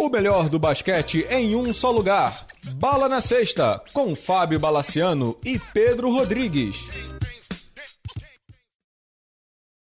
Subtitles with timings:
[0.00, 2.46] O melhor do basquete em um só lugar.
[2.76, 6.76] Bala na Sexta, com Fábio Balaciano e Pedro Rodrigues.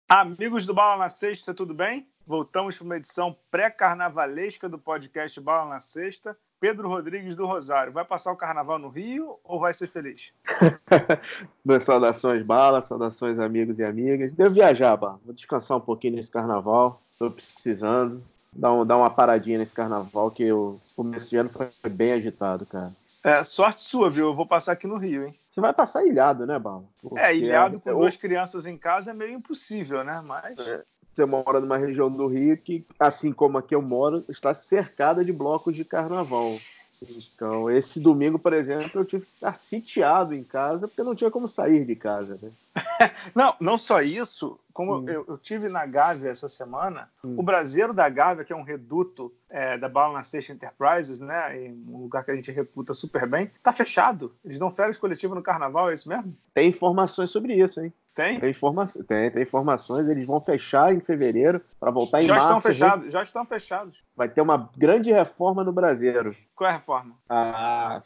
[0.10, 2.06] Amigos do Bala na Sexta, tudo bem?
[2.28, 6.36] Voltamos para uma edição pré-carnavalesca do podcast Bala na Sexta.
[6.60, 10.34] Pedro Rodrigues do Rosário, vai passar o carnaval no Rio ou vai ser feliz?
[11.64, 14.34] Meus saudações, Bala, saudações, amigos e amigas.
[14.34, 15.22] Devo viajar, Bala.
[15.24, 17.02] Vou descansar um pouquinho nesse carnaval.
[17.10, 18.22] Estou precisando
[18.54, 22.66] dar, um, dar uma paradinha nesse carnaval, que o começo de ano foi bem agitado,
[22.66, 22.92] cara.
[23.24, 24.28] É, sorte sua, viu?
[24.28, 25.36] Eu vou passar aqui no Rio, hein?
[25.52, 26.86] Você vai passar ilhado, né, Bala?
[27.18, 27.94] É, ilhado com é...
[27.94, 30.22] duas crianças em casa é meio impossível, né?
[30.26, 30.58] Mas.
[30.58, 35.26] É, você mora numa região do Rio que, assim como aqui eu moro, está cercada
[35.26, 36.58] de blocos de carnaval.
[37.02, 41.32] Então, esse domingo, por exemplo, eu tive que ficar sitiado em casa porque não tinha
[41.32, 42.38] como sair de casa.
[42.42, 42.52] Né?
[43.34, 45.10] não, não só isso, como hum.
[45.10, 47.36] eu, eu, tive na Gávea essa semana, hum.
[47.38, 52.00] o Braseiro da Gávea, que é um reduto é, da Bala na Enterprises, né, um
[52.00, 54.34] lugar que a gente reputa super bem, tá fechado.
[54.44, 56.36] Eles dão férias coletivas no carnaval, é isso mesmo?
[56.54, 57.94] Tem informações sobre isso, hein?
[58.20, 58.38] Tem?
[58.38, 60.10] Tem, informa tem, tem informações.
[60.10, 62.48] Eles vão fechar em fevereiro para voltar em já março.
[62.50, 64.04] Estão fechados, já estão fechados.
[64.14, 66.36] Vai ter uma grande reforma no Brasileiro.
[66.54, 67.16] Qual é a reforma?
[67.30, 68.00] Ah,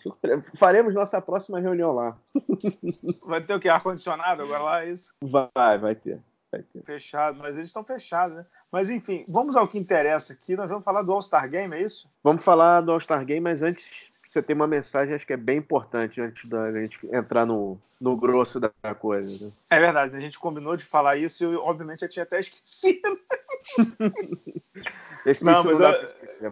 [0.60, 2.16] faremos nossa próxima reunião lá.
[3.26, 3.68] Vai ter o que?
[3.68, 5.16] Ar-condicionado agora lá, é isso?
[5.20, 5.80] Vai.
[5.80, 6.20] Vai ter.
[6.86, 8.46] Fechado, mas eles estão fechados, né?
[8.72, 10.56] Mas enfim, vamos ao que interessa aqui.
[10.56, 12.08] Nós vamos falar do All-Star Game, é isso?
[12.24, 15.60] Vamos falar do All-Star Game, mas antes você tem uma mensagem, acho que é bem
[15.60, 19.46] importante antes da gente entrar no, no grosso da coisa.
[19.46, 19.52] Né?
[19.70, 23.20] É verdade, a gente combinou de falar isso e obviamente, eu tinha até esquecido.
[25.24, 26.04] Esse não, mas não eu...
[26.04, 26.52] esquecer,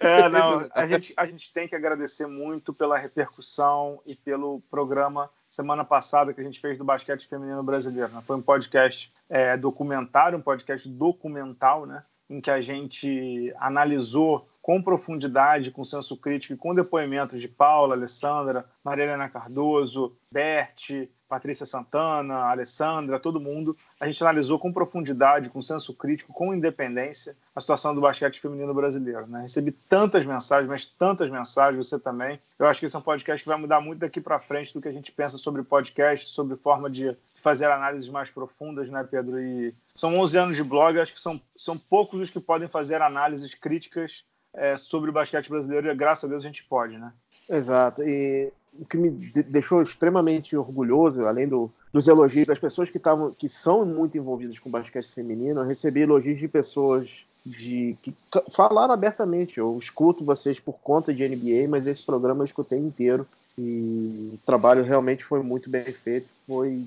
[0.00, 5.30] é, não, a gente, a gente tem que agradecer muito pela repercussão e pelo programa
[5.48, 8.12] semana passada que a gente fez do basquete feminino brasileiro.
[8.12, 8.20] Né?
[8.26, 12.02] Foi um podcast é, documentário, um podcast documental, né?
[12.28, 17.94] em que a gente analisou com profundidade, com senso crítico e com depoimentos de Paula,
[17.94, 23.76] Alessandra, Maria Helena Cardoso, Bert, Patrícia Santana, Alessandra, todo mundo.
[24.00, 28.74] A gente analisou com profundidade, com senso crítico, com independência, a situação do basquete feminino
[28.74, 29.28] brasileiro.
[29.28, 29.42] Né?
[29.42, 32.40] Recebi tantas mensagens, mas tantas mensagens, você também.
[32.58, 34.82] Eu acho que esse é um podcast que vai mudar muito daqui para frente do
[34.82, 39.38] que a gente pensa sobre podcast, sobre forma de fazer análises mais profundas, né, Pedro?
[39.38, 43.00] E são 11 anos de blog, acho que são, são poucos os que podem fazer
[43.00, 44.24] análises críticas
[44.56, 47.12] é, sobre o basquete brasileiro e graças a Deus a gente pode, né?
[47.48, 48.02] Exato.
[48.02, 53.32] E o que me deixou extremamente orgulhoso, além do, dos elogios das pessoas que estavam,
[53.32, 57.08] que são muito envolvidas com basquete feminino, eu recebi elogios de pessoas
[57.44, 58.12] de que
[58.50, 59.58] falaram abertamente.
[59.58, 64.38] Eu escuto vocês por conta de NBA, mas esse programa eu escutei inteiro e o
[64.44, 66.28] trabalho realmente foi muito bem feito.
[66.46, 66.84] Foi,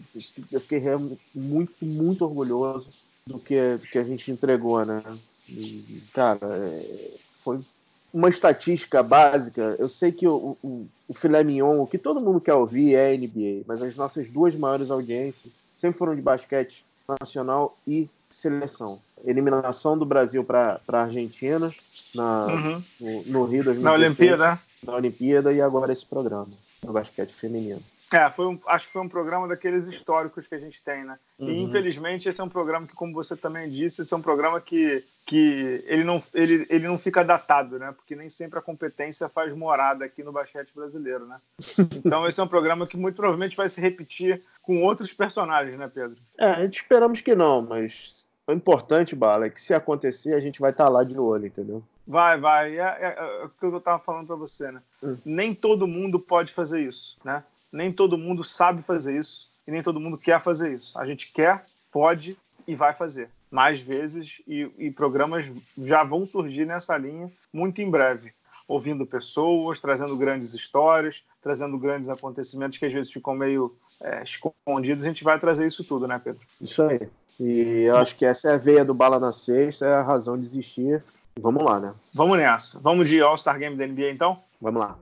[0.51, 0.81] eu fiquei
[1.33, 2.89] muito, muito orgulhoso
[3.25, 5.01] do que, do que a gente entregou, né?
[5.47, 7.11] E, cara, é,
[7.49, 7.59] foi
[8.13, 9.75] uma estatística básica.
[9.77, 13.15] Eu sei que o, o, o filé mignon, o que todo mundo quer ouvir é
[13.15, 18.99] NBA, mas as nossas duas maiores audiências sempre foram de basquete nacional e seleção.
[19.25, 21.73] Eliminação do Brasil para a Argentina
[22.13, 22.83] na, uhum.
[22.99, 23.81] no, no, Rio 2016.
[23.83, 24.59] Na Olimpíada.
[24.83, 26.47] Na Olimpíada e agora esse programa,
[26.83, 27.81] no basquete feminino.
[28.11, 31.19] É, foi um, acho que foi um programa daqueles históricos que a gente tem, né?
[31.37, 31.49] Uhum.
[31.49, 34.59] E infelizmente esse é um programa que, como você também disse, esse é um programa
[34.59, 37.91] que, que ele, não, ele, ele não fica datado, né?
[37.91, 41.39] Porque nem sempre a competência faz morada aqui no basquete brasileiro, né?
[42.03, 45.89] Então esse é um programa que muito provavelmente vai se repetir com outros personagens, né,
[45.93, 46.17] Pedro?
[46.37, 50.39] É, a gente esperamos que não, mas o importante, Bala, é que se acontecer, a
[50.39, 51.83] gente vai estar tá lá de olho, entendeu?
[52.07, 52.79] Vai, vai.
[52.79, 54.81] É, é, é o que eu estava falando para você, né?
[55.03, 55.17] Hum.
[55.23, 57.43] Nem todo mundo pode fazer isso, né?
[57.71, 60.99] Nem todo mundo sabe fazer isso e nem todo mundo quer fazer isso.
[60.99, 62.37] A gente quer, pode
[62.67, 67.89] e vai fazer mais vezes e, e programas já vão surgir nessa linha muito em
[67.89, 68.31] breve
[68.69, 75.03] ouvindo pessoas, trazendo grandes histórias, trazendo grandes acontecimentos que às vezes ficam meio é, escondidos.
[75.03, 76.41] A gente vai trazer isso tudo, né, Pedro?
[76.61, 77.09] Isso aí.
[77.39, 80.37] E eu acho que essa é a veia do Bala na Sexta, é a razão
[80.37, 81.03] de existir.
[81.39, 81.93] Vamos lá, né?
[82.13, 82.79] Vamos nessa.
[82.79, 84.39] Vamos de All-Star Game da NBA, então?
[84.61, 84.99] Vamos lá.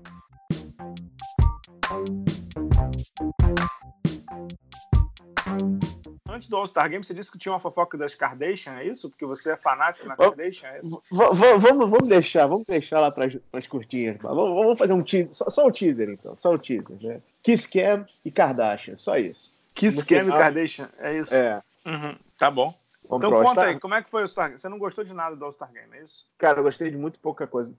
[6.38, 9.10] Antes do All-Star Game, você disse que tinha uma fofoca das Kardashian, é isso?
[9.10, 11.01] Porque você é fanático na Kardashian, é isso?
[11.10, 14.18] Vamos, vamos deixar, vamos deixar lá para as curtinhas.
[14.22, 17.22] Vamos, vamos, fazer um teaser, só, só o teaser então, só o teaser, né?
[17.42, 19.51] Kiss Cam e Kardashian, só isso.
[19.74, 21.34] Kiss Cam e Kardashian, é isso?
[21.34, 21.60] É.
[21.84, 22.72] Uhum, tá bom.
[23.10, 24.60] Vamos então conta aí, como é que foi o All-Star Game?
[24.60, 26.28] Você não gostou de nada do All-Star Game, é isso?
[26.38, 27.74] Cara, eu gostei de muito pouca coisa.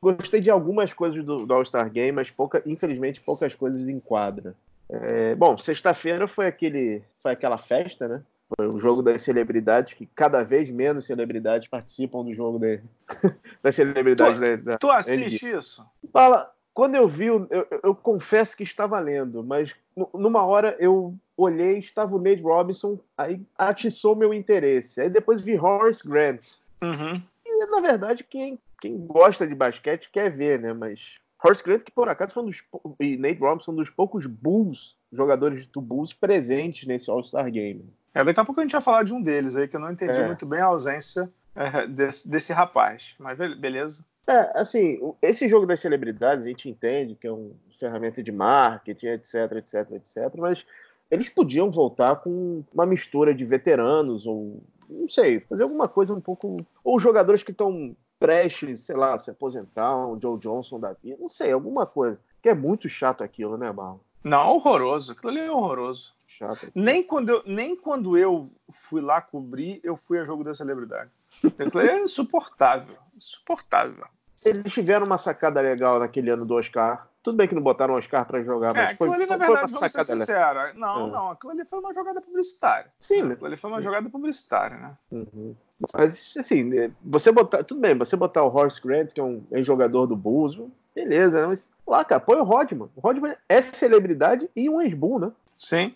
[0.00, 4.54] Gostei de algumas coisas do, do All-Star Game, mas pouca, infelizmente poucas coisas em quadra.
[4.88, 8.22] É, bom, sexta-feira foi aquele, foi aquela festa, né?
[8.56, 12.80] Foi o jogo das celebridades, que cada vez menos celebridades participam do jogo de,
[13.62, 15.58] das celebridades tu, da, Tu assiste NBA.
[15.58, 15.84] isso?
[16.12, 19.74] Fala, quando eu vi, eu, eu, eu, confesso que estava lendo, mas
[20.12, 25.00] numa hora eu olhei, estava o Nate Robinson, aí atiçou meu interesse.
[25.00, 26.56] Aí depois vi Horace Grant.
[26.82, 27.22] Uhum.
[27.46, 30.72] E na verdade, quem, quem gosta de basquete quer ver, né?
[30.72, 32.64] Mas Horace Grant, que por acaso foi um dos,
[32.98, 37.84] e Nate Robinson, um dos poucos Bulls, jogadores do Bulls presentes nesse All-Star Game.
[38.14, 39.92] É, daqui a pouco a gente vai falar de um deles aí, que eu não
[39.92, 40.26] entendi é.
[40.26, 43.14] muito bem a ausência é, desse, desse rapaz.
[43.18, 44.04] Mas beleza.
[44.26, 49.08] É, assim, esse jogo das celebridades, a gente entende que é uma ferramenta de marketing,
[49.08, 50.64] etc, etc, etc, mas
[51.10, 56.20] eles podiam voltar com uma mistura de veteranos, ou não sei, fazer alguma coisa um
[56.20, 56.64] pouco.
[56.82, 57.94] Ou jogadores que estão
[58.26, 62.18] prestes, sei lá, se aposentar, um Joe Johnson da vida, não sei, alguma coisa.
[62.42, 64.00] Que é muito chato aquilo, né, Barro?
[64.22, 65.12] Não, horroroso.
[65.12, 66.14] Aquilo ali é horroroso.
[66.26, 66.70] Chato.
[66.74, 71.10] Nem quando, eu, nem quando eu fui lá cobrir, eu fui a jogo da celebridade.
[71.44, 72.96] Aquilo é insuportável.
[73.16, 74.06] Insuportável.
[74.44, 77.08] Eles tiveram uma sacada legal naquele ano do Oscar.
[77.24, 79.46] Tudo bem que não botaram o Oscar para jogar, mas é, foi, ali, na foi
[79.46, 80.74] verdade, vamos ser sinceros.
[80.76, 81.10] Não, é.
[81.10, 82.92] não, aquilo ali foi uma jogada publicitária.
[83.00, 83.84] Sim, aquilo ali foi uma sim.
[83.84, 84.92] jogada publicitária, né?
[85.10, 85.56] Uhum.
[85.94, 86.70] Mas, assim,
[87.02, 87.64] você botar.
[87.64, 90.60] Tudo bem, você botar o Horace Grant, que é um jogador do Bulls,
[90.94, 91.46] beleza, né?
[91.46, 92.90] Mas lá, cara, põe o Rodman.
[92.94, 95.32] O Rodman é celebridade e um ex-Bull, né?
[95.56, 95.94] Sim.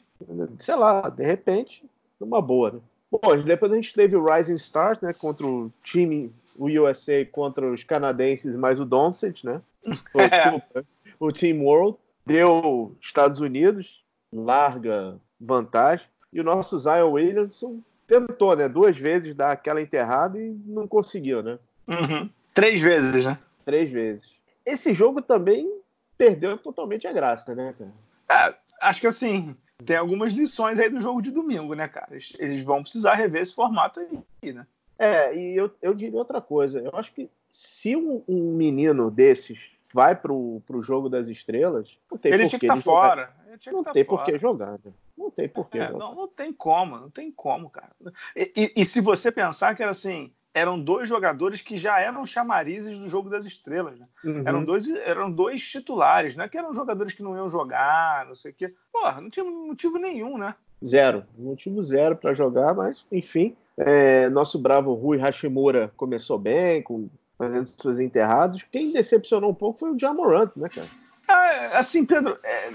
[0.61, 1.85] Sei lá, de repente,
[2.19, 2.81] numa boa, né?
[3.11, 5.13] Bom, depois a gente teve o Rising Stars, né?
[5.13, 9.61] Contra o time, o USA contra os canadenses, mais o Doncic, né?
[10.15, 10.83] É.
[11.19, 11.99] O Team World.
[12.27, 16.07] Deu Estados Unidos, larga vantagem.
[16.31, 18.69] E o nosso Zion Williamson tentou, né?
[18.69, 21.59] Duas vezes dar aquela enterrada e não conseguiu, né?
[21.87, 22.29] Uhum.
[22.53, 23.39] Três vezes, né?
[23.65, 24.31] Três vezes.
[24.65, 25.81] Esse jogo também
[26.19, 28.51] perdeu totalmente a graça, né, cara?
[28.51, 32.19] É, acho que assim, tem algumas lições aí do jogo de domingo, né, cara?
[32.39, 34.67] Eles vão precisar rever esse formato aí, né?
[34.99, 36.81] É, e eu, eu diria outra coisa.
[36.81, 39.59] Eu acho que se um, um menino desses
[39.99, 43.31] vai pro, pro jogo das estrelas, não tem ele por que ele tá fora.
[43.67, 44.79] não tá tem por que jogar.
[44.85, 44.93] Né?
[45.17, 45.77] Não tem por que.
[45.77, 47.91] É, não, não tem como, não tem como, cara.
[48.37, 52.25] E, e, e, se você pensar que era assim, eram dois jogadores que já eram
[52.25, 54.07] chamarizes do jogo das estrelas, né?
[54.25, 54.45] Uhum.
[54.47, 58.37] Eram, dois, eram dois titulares, não é que eram jogadores que não iam jogar, não
[58.37, 58.73] sei o quê.
[58.93, 60.55] Porra, não tinha motivo nenhum, né?
[60.85, 61.25] Zero.
[61.37, 63.57] Motivo zero para jogar, mas, enfim.
[63.77, 68.65] É, nosso bravo Rui Hashimura começou bem, com fazendo seus enterrados.
[68.71, 70.89] Quem decepcionou um pouco foi o Jamorant, né, cara?
[71.29, 72.71] É, assim, Pedro, é,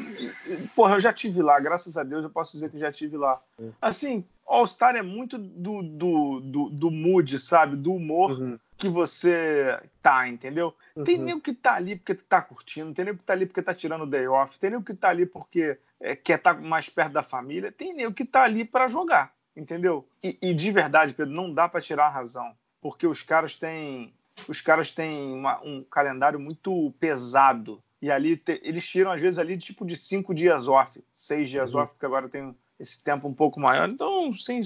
[0.76, 3.42] porra, eu já tive lá, graças a Deus eu posso dizer que já tive lá.
[3.60, 3.70] É.
[3.82, 7.76] Assim, All-Star é muito do, do, do, do, mood, sabe?
[7.76, 8.60] Do humor uhum.
[8.78, 10.76] que você tá, entendeu?
[10.96, 11.04] Uhum.
[11.04, 13.34] Tem nem o que tá ali porque tu tá curtindo, tem nem o que tá
[13.34, 16.16] ali porque tá tirando o day off, tem nem o que tá ali porque é,
[16.16, 19.34] quer estar tá mais perto da família, tem nem o que tá ali para jogar,
[19.58, 20.08] entendeu?
[20.24, 24.14] E, e, de verdade, Pedro, não dá para tirar a razão, porque os caras têm
[24.48, 27.82] os caras têm uma, um calendário muito pesado.
[28.02, 31.74] E ali te, eles tiram, às vezes, ali tipo de cinco dias off, seis dias
[31.74, 31.82] uhum.
[31.82, 33.90] off, porque agora tem esse tempo um pouco maior.
[33.90, 34.60] Então, sim,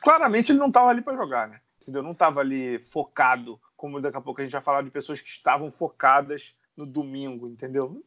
[0.00, 1.60] claramente ele não estava ali para jogar, né?
[1.80, 2.02] Entendeu?
[2.02, 5.28] Não estava ali focado, como daqui a pouco a gente vai falar de pessoas que
[5.28, 8.02] estavam focadas no domingo, entendeu?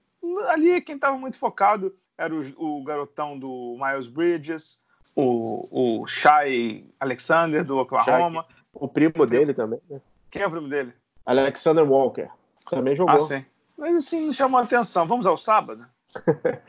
[0.50, 4.84] Ali quem estava muito focado era o, o, garotão do Miles Bridges,
[5.16, 8.44] o, o Shai Alexander do Oklahoma.
[8.44, 10.02] Shai, o primo dele também, né?
[10.30, 10.94] Quem é o primo dele?
[11.26, 12.30] Alexander Walker.
[12.70, 13.16] Também jogou.
[13.16, 13.46] Ah, sim.
[13.78, 15.06] Mas assim, não chamou a atenção.
[15.06, 15.86] Vamos ao sábado?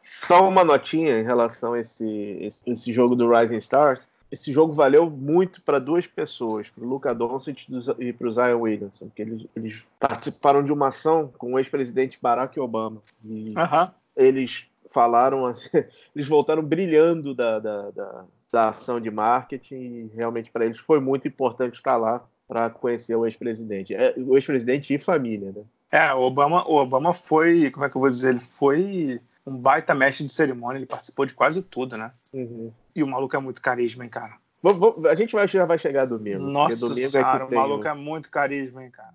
[0.00, 2.06] Só uma notinha em relação a esse,
[2.40, 4.08] esse, esse jogo do Rising Stars.
[4.30, 7.66] Esse jogo valeu muito para duas pessoas, para o Luca Doncic
[7.98, 12.18] e para o Zion Williamson, porque eles, eles, participaram de uma ação com o ex-presidente
[12.20, 13.02] Barack Obama.
[13.22, 13.92] E uh -huh.
[14.16, 15.68] eles falaram, assim,
[16.16, 20.98] eles voltaram brilhando da, da, da, da ação de marketing e realmente para eles foi
[20.98, 23.94] muito importante estar lá para conhecer o ex-presidente.
[23.94, 25.62] É, o ex-presidente e família, né?
[25.90, 29.56] É, o Obama, o Obama foi, como é que eu vou dizer, ele foi um
[29.56, 32.12] baita mestre de cerimônia, ele participou de quase tudo, né?
[32.30, 32.70] Uhum.
[32.94, 34.34] E o maluco é muito carisma, hein, cara?
[34.62, 36.40] Vou, vou, a gente vai, já vai chegar domingo.
[36.40, 39.14] Nossa domingo senhora, é o maluco é muito carisma, hein, cara?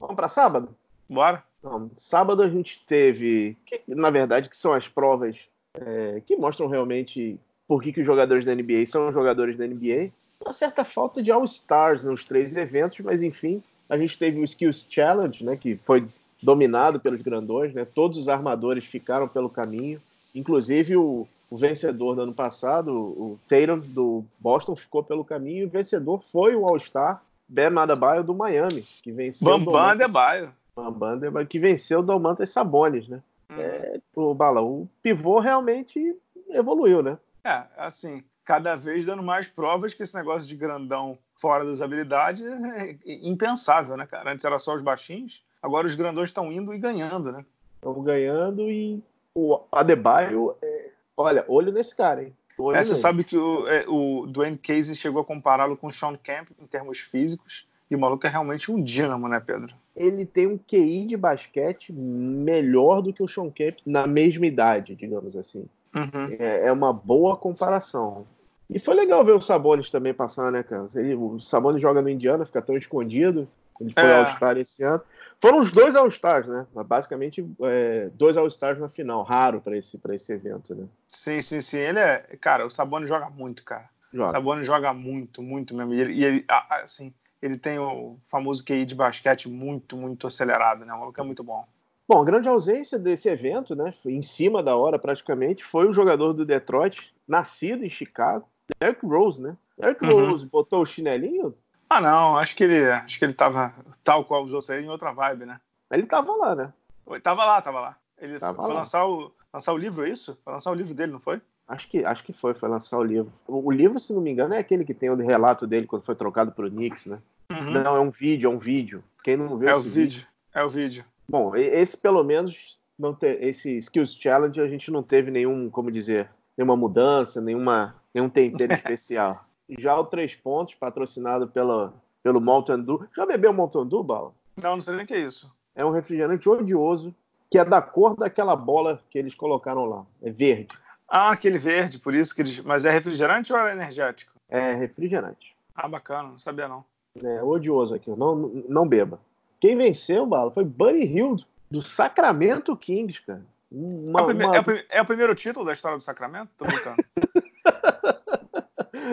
[0.00, 0.74] Vamos para sábado?
[1.10, 1.44] Bora.
[1.62, 7.38] Não, sábado a gente teve, na verdade, que são as provas é, que mostram realmente
[7.66, 10.10] por que, que os jogadores da NBA são jogadores da NBA.
[10.44, 14.86] Uma certa falta de All-Stars nos três eventos, mas enfim, a gente teve o Skills
[14.90, 16.06] Challenge, né, que foi
[16.42, 20.00] dominado pelos grandões, né, todos os armadores ficaram pelo caminho,
[20.34, 25.66] inclusive o, o vencedor do ano passado, o Tatum do Boston, ficou pelo caminho, e
[25.66, 30.52] o vencedor foi o All-Star Ben Adebayo do Miami, que venceu Bambam Adebayo.
[30.74, 33.20] Bamba que venceu o Domantas Sabonis, né?
[33.50, 33.60] Uhum.
[33.60, 36.16] É, o Bala, o pivô realmente
[36.48, 37.18] evoluiu, né?
[37.44, 42.44] É, assim, cada vez dando mais provas que esse negócio de grandão fora das habilidades
[42.44, 44.32] é impensável, né, cara?
[44.32, 47.44] Antes era só os baixinhos, agora os grandões estão indo e ganhando, né?
[47.76, 49.02] Estão ganhando e
[49.34, 50.90] o Adebayo, é...
[51.16, 52.36] olha, olho nesse cara, hein?
[52.74, 56.14] É, você sabe que o, é, o Dwayne Casey chegou a compará-lo com o Sean
[56.14, 59.74] Kemp em termos físicos, e o maluco é realmente um dínamo, né, Pedro?
[59.96, 64.94] Ele tem um QI de basquete melhor do que o Sean Kemp na mesma idade,
[64.94, 65.66] digamos assim.
[65.94, 66.36] Uhum.
[66.38, 68.26] É, é, uma boa comparação.
[68.68, 70.86] E foi legal ver o Sabonis também passar, né, cara?
[70.94, 73.48] Ele, o Sabonis joga no Indiana, fica tão escondido.
[73.80, 74.18] Ele foi é.
[74.18, 75.02] All-Star esse ano.
[75.40, 76.66] Foram os dois All-Stars, né?
[76.86, 79.24] Basicamente, é, dois All-Stars na final.
[79.24, 80.86] Raro para esse, esse evento, né?
[81.08, 81.78] Sim, sim, sim.
[81.78, 82.18] Ele é.
[82.40, 83.88] Cara, o Sabonis joga muito, cara.
[84.12, 84.30] Joga.
[84.30, 85.94] O Sabonis joga muito, muito mesmo.
[85.94, 90.84] E ele, e ele assim, ele tem o famoso QI de basquete muito, muito acelerado,
[90.84, 90.92] né?
[90.92, 91.66] O maluco é muito bom.
[92.08, 93.94] Bom, a grande ausência desse evento, né?
[94.04, 98.48] Em cima da hora, praticamente, foi o jogador do Detroit, nascido em Chicago,
[98.80, 99.56] Derrick Rose, né?
[99.78, 100.30] Derrick uhum.
[100.30, 101.54] Rose botou o chinelinho?
[101.88, 104.88] Ah, não, acho que ele acho que ele tava tal qual os outros aí, em
[104.88, 105.60] outra vibe, né?
[105.90, 106.72] Ele tava lá, né?
[107.08, 107.96] Ele tava lá, tava lá.
[108.18, 108.80] Ele tava foi lá.
[108.80, 110.38] lançar o, lançar o livro, é isso?
[110.44, 111.40] Foi lançar o livro dele, não foi?
[111.70, 113.32] Acho que, acho que foi, foi lançar o livro.
[113.46, 116.16] O, livro, se não me engano, é aquele que tem o relato dele quando foi
[116.16, 117.20] trocado pro Knicks, né?
[117.48, 117.70] Uhum.
[117.70, 119.04] Não, é um vídeo, é um vídeo.
[119.22, 121.04] Quem não viu é o vídeo, vídeo, é o vídeo.
[121.28, 125.92] Bom, esse pelo menos não ter esse Skills Challenge a gente não teve nenhum, como
[125.92, 129.44] dizer, nenhuma mudança, nenhuma, nenhum tempero especial.
[129.78, 133.06] Já o Três Pontos, patrocinado pela, pelo Mountain Dew.
[133.16, 134.32] Já bebeu Mountain Dew, Bala?
[134.60, 135.48] Não, não sei nem o que é isso.
[135.76, 137.14] É um refrigerante odioso,
[137.48, 140.04] que é da cor daquela bola que eles colocaram lá.
[140.20, 140.76] É verde.
[141.10, 142.60] Ah, aquele verde, por isso que eles.
[142.60, 144.32] Mas é refrigerante ou é energético?
[144.48, 145.56] É refrigerante.
[145.74, 146.84] Ah, bacana, não sabia não.
[147.20, 148.36] É odioso aqui, não,
[148.68, 149.20] não beba.
[149.58, 151.36] Quem venceu, Bala, foi Buddy Hill,
[151.68, 153.42] do Sacramento Kings, cara.
[153.70, 154.44] Uma, é, o prime...
[154.44, 154.56] uma...
[154.56, 156.50] é, é, o primeiro título da história do Sacramento?
[156.56, 156.96] Tô brincando.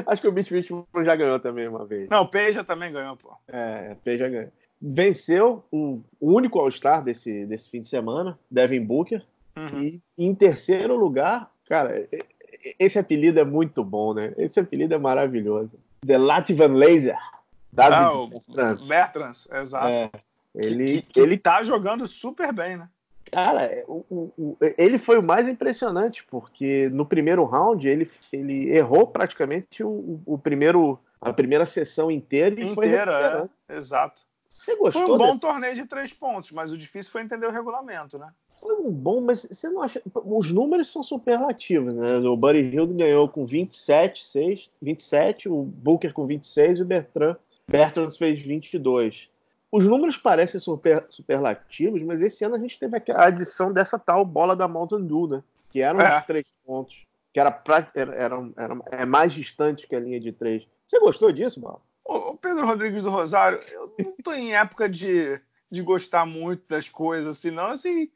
[0.05, 0.69] Acho que o Beach Beach
[1.03, 2.09] já ganhou também uma vez.
[2.09, 3.35] Não, o Peja também ganhou, pô.
[3.47, 4.51] É, o Peja ganhou.
[4.79, 9.23] Venceu o único All-Star desse, desse fim de semana, Devin Booker.
[9.55, 9.79] Uhum.
[9.79, 12.07] E em terceiro lugar, cara,
[12.79, 14.33] esse apelido é muito bom, né?
[14.37, 15.71] Esse apelido é maravilhoso.
[16.05, 17.17] The Latvian Laser.
[17.71, 18.87] David ah, Bertrand.
[18.87, 19.87] Bertrand, exato.
[19.87, 20.09] É,
[20.55, 22.89] ele, que, que, ele tá jogando super bem, né?
[23.31, 28.69] Cara, é, o, o, ele foi o mais impressionante, porque no primeiro round ele, ele
[28.69, 34.23] errou praticamente o, o primeiro, a primeira sessão inteira e inteira, foi é, exato.
[34.49, 35.05] Você gostou?
[35.05, 35.41] Foi um bom desse...
[35.41, 38.29] torneio de três pontos, mas o difícil foi entender o regulamento, né?
[38.67, 40.01] Foi um bom, mas você não acha.
[40.13, 42.17] Os números são superlativos, né?
[42.17, 47.37] O Buddy Hill ganhou com 27, 6, 27, o Booker com 26 e o Bertrand,
[47.65, 49.29] Bertrand fez 22
[49.71, 54.23] os números parecem super, superlativos, mas esse ano a gente teve a adição dessa tal
[54.23, 55.43] bola da Mountain Dew, né?
[55.69, 56.19] Que eram é.
[56.19, 60.19] os três pontos, que era, pra, era, era, era, é mais distante que a linha
[60.19, 60.65] de três.
[60.85, 61.81] Você gostou disso, Mal?
[62.05, 66.89] Ô, Pedro Rodrigues do Rosário, eu não tô em época de, de gostar muito das
[66.89, 67.67] coisas, assim, não.
[67.67, 68.09] Assim,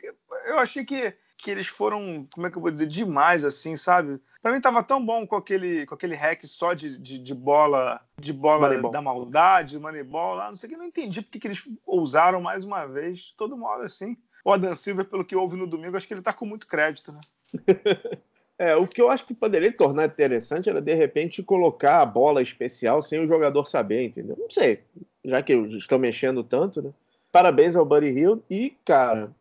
[0.45, 4.19] eu achei que, que eles foram, como é que eu vou dizer, demais, assim, sabe?
[4.41, 8.01] Para mim tava tão bom com aquele, com aquele hack só de, de, de bola
[8.19, 8.91] de bola Moneyball.
[8.91, 12.63] da maldade, Moneyball lá, não sei o que, não entendi porque que eles ousaram mais
[12.63, 14.17] uma vez, todo modo assim.
[14.43, 17.11] O Adam Silver, pelo que houve no domingo, acho que ele tá com muito crédito,
[17.11, 17.21] né?
[18.57, 22.41] é, o que eu acho que poderia tornar interessante era, de repente, colocar a bola
[22.41, 24.35] especial sem o jogador saber, entendeu?
[24.39, 24.83] Não sei,
[25.23, 26.91] já que estão mexendo tanto, né?
[27.31, 29.31] Parabéns ao Buddy Hill e, cara,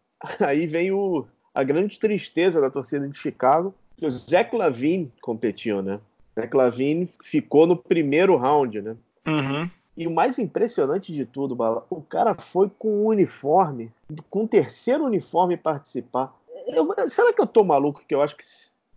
[0.40, 6.00] aí vem o, a grande tristeza da torcida de Chicago, o Zé Clavin competiu, né?
[6.38, 8.96] Zé Clavin ficou no primeiro round, né?
[9.26, 9.68] Uhum.
[9.96, 13.92] E o mais impressionante de tudo, Bala, o cara foi com um uniforme,
[14.30, 16.34] com o terceiro uniforme participar.
[16.66, 18.44] Eu, será que eu tô maluco que eu acho que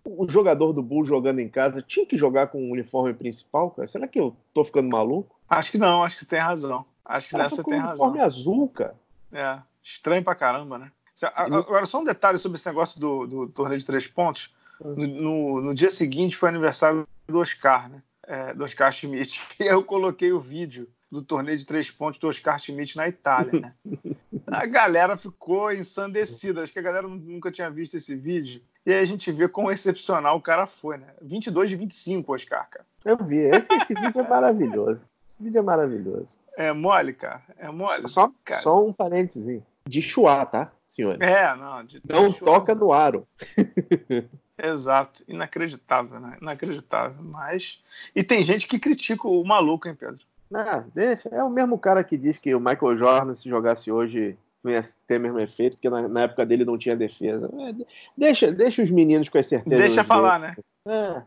[0.06, 3.88] o jogador do Bull jogando em casa tinha que jogar com o uniforme principal, cara?
[3.88, 5.36] Será que eu tô ficando maluco?
[5.50, 6.86] Acho que não, acho que tem razão.
[7.06, 8.08] Acho que nessa tem razão.
[8.08, 8.96] uniforme azul, cara.
[9.32, 10.92] É, estranho pra caramba, né?
[11.36, 14.56] Agora, só um detalhe sobre esse negócio do, do torneio de três pontos.
[14.80, 18.02] No, no, no, dia seguinte foi aniversário do Oscar, né?
[18.26, 19.42] É, do Oscar Schmidt.
[19.60, 23.60] E eu coloquei o vídeo do torneio de três pontos do Oscar Schmidt na Itália,
[23.60, 23.74] né?
[24.48, 26.64] A galera ficou ensandecida.
[26.64, 28.62] Acho que a galera nunca tinha visto esse vídeo.
[28.86, 31.08] E aí a gente vê quão excepcional o cara foi, né?
[31.22, 32.86] 22 de 25, Oscar, cara.
[33.06, 33.38] Eu vi.
[33.38, 35.02] Esse, esse vídeo é maravilhoso.
[35.44, 36.38] Vídeo é maravilhoso.
[36.58, 37.44] É mole, cara.
[37.58, 38.08] É mole.
[38.08, 38.62] Só, cara.
[38.62, 39.62] só um parênteses.
[39.86, 41.20] De chuá, tá, senhores?
[41.20, 41.84] É, não.
[41.84, 43.28] De, não toca no aro.
[44.58, 46.38] Exato, inacreditável, né?
[46.42, 47.22] Inacreditável.
[47.22, 47.84] Mas.
[48.16, 50.20] E tem gente que critica o maluco, hein, Pedro?
[50.54, 51.28] Ah, deixa.
[51.30, 54.82] É o mesmo cara que diz que o Michael Jordan, se jogasse hoje não ia
[55.06, 57.52] ter o mesmo efeito, porque na, na época dele não tinha defesa.
[57.60, 57.86] É,
[58.16, 59.80] deixa, deixa os meninos com as certezas.
[59.80, 60.56] Deixa falar, né?
[60.88, 61.22] É.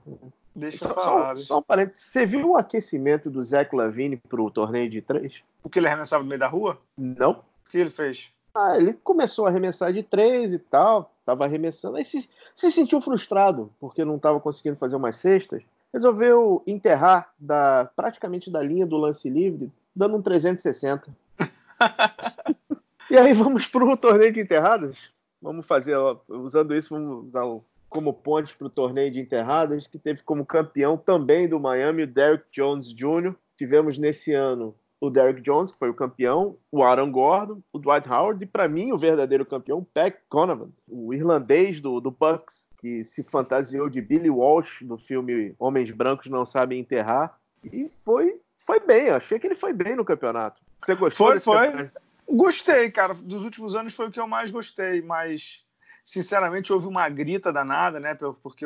[0.56, 1.36] Deixa Só, falar.
[1.36, 2.06] só, só um parênteses.
[2.06, 5.42] Você viu o aquecimento do Zach Lavine pro torneio de três?
[5.62, 6.80] Porque ele arremessava no meio da rua?
[6.96, 7.32] Não.
[7.66, 8.30] O que ele fez?
[8.54, 13.02] Ah, ele começou a arremessar de três e tal, tava arremessando, aí se, se sentiu
[13.02, 18.96] frustrado porque não estava conseguindo fazer umas cestas, resolveu enterrar da, praticamente da linha do
[18.96, 21.14] lance livre, dando um 360.
[23.10, 25.10] e aí vamos para o torneio de enterradas?
[25.42, 27.62] Vamos fazer, ó, usando isso, vamos usar o,
[27.96, 32.06] como ponte para o torneio de enterradas, que teve como campeão também do Miami o
[32.06, 33.34] Derrick Jones Jr.
[33.56, 38.06] Tivemos nesse ano o Derrick Jones, que foi o campeão, o Aaron Gordon, o Dwight
[38.06, 43.02] Howard e, para mim, o verdadeiro campeão, Pat Conavan, o irlandês do, do Bucks, que
[43.02, 47.38] se fantasiou de Billy Walsh no filme Homens Brancos Não Sabem Enterrar.
[47.64, 50.60] E foi, foi bem, achei que ele foi bem no campeonato.
[50.84, 51.28] Você gostou?
[51.28, 51.66] Foi, foi.
[51.66, 52.00] Campeonato?
[52.28, 53.14] Gostei, cara.
[53.14, 55.65] Dos últimos anos foi o que eu mais gostei, mas
[56.06, 58.14] sinceramente houve uma grita danada, né?
[58.14, 58.64] Porque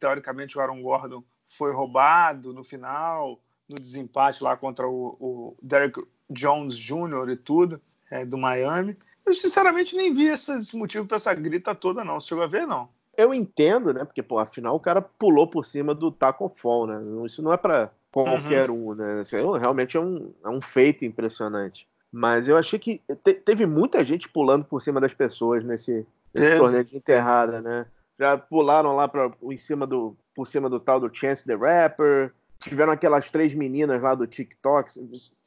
[0.00, 6.02] teoricamente o Aaron Gordon foi roubado no final no desempate lá contra o, o Derek
[6.30, 7.28] Jones Jr.
[7.30, 7.78] e tudo,
[8.10, 8.96] é, do Miami.
[9.26, 12.18] Eu, sinceramente, nem vi esse motivo para essa grita toda, não.
[12.18, 12.88] Você chegou a ver, não?
[13.14, 14.06] Eu entendo, né?
[14.06, 17.26] Porque, pô, afinal o cara pulou por cima do Taco Fall, né?
[17.26, 18.88] Isso não é para qualquer uhum.
[18.88, 19.20] um, né?
[19.20, 21.86] Isso realmente é um, é um feito impressionante.
[22.10, 26.06] Mas eu achei que te, teve muita gente pulando por cima das pessoas nesse,
[26.38, 27.86] nesse torneio de enterrada, né?
[28.18, 32.32] Já pularam lá pra, em cima do, por cima do tal do Chance the Rapper,
[32.60, 34.90] Tiveram aquelas três meninas lá do TikTok.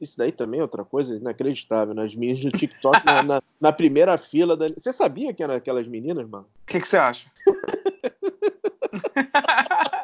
[0.00, 2.04] Isso daí também é outra coisa inacreditável, né?
[2.04, 4.56] As meninas do TikTok na, na, na, primeira fila.
[4.56, 4.70] Da...
[4.70, 6.46] Você sabia que eram aquelas meninas, mano?
[6.62, 7.30] O que, que você acha?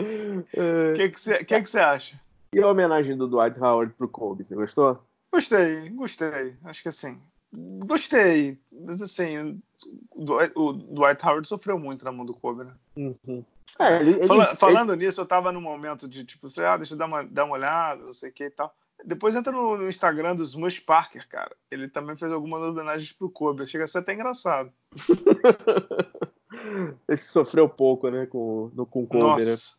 [0.00, 2.20] O que, que, você, que, que você acha?
[2.52, 5.02] E a homenagem do Dwight Howard pro Kobe, você gostou?
[5.32, 6.56] Gostei, gostei.
[6.64, 7.20] Acho que assim.
[7.52, 8.58] Gostei.
[8.70, 9.60] Mas assim,
[10.54, 12.72] o Dwight Howard sofreu muito na mão do Kobe, né?
[12.96, 13.44] Uhum.
[13.78, 15.06] É, ele, ele, Fala, falando ele...
[15.06, 18.02] nisso, eu tava num momento de tipo, ah, deixa eu dar uma, dar uma olhada,
[18.02, 18.74] não sei o que e tal.
[19.04, 21.54] Depois entra no, no, Instagram dos Smush Parker, cara.
[21.70, 23.66] Ele também fez algumas homenagens pro Kobe.
[23.66, 24.72] Chega a ser até engraçado.
[27.08, 29.50] Esse sofreu pouco, né, com, no, com o Kobe, né?
[29.50, 29.76] Nossa.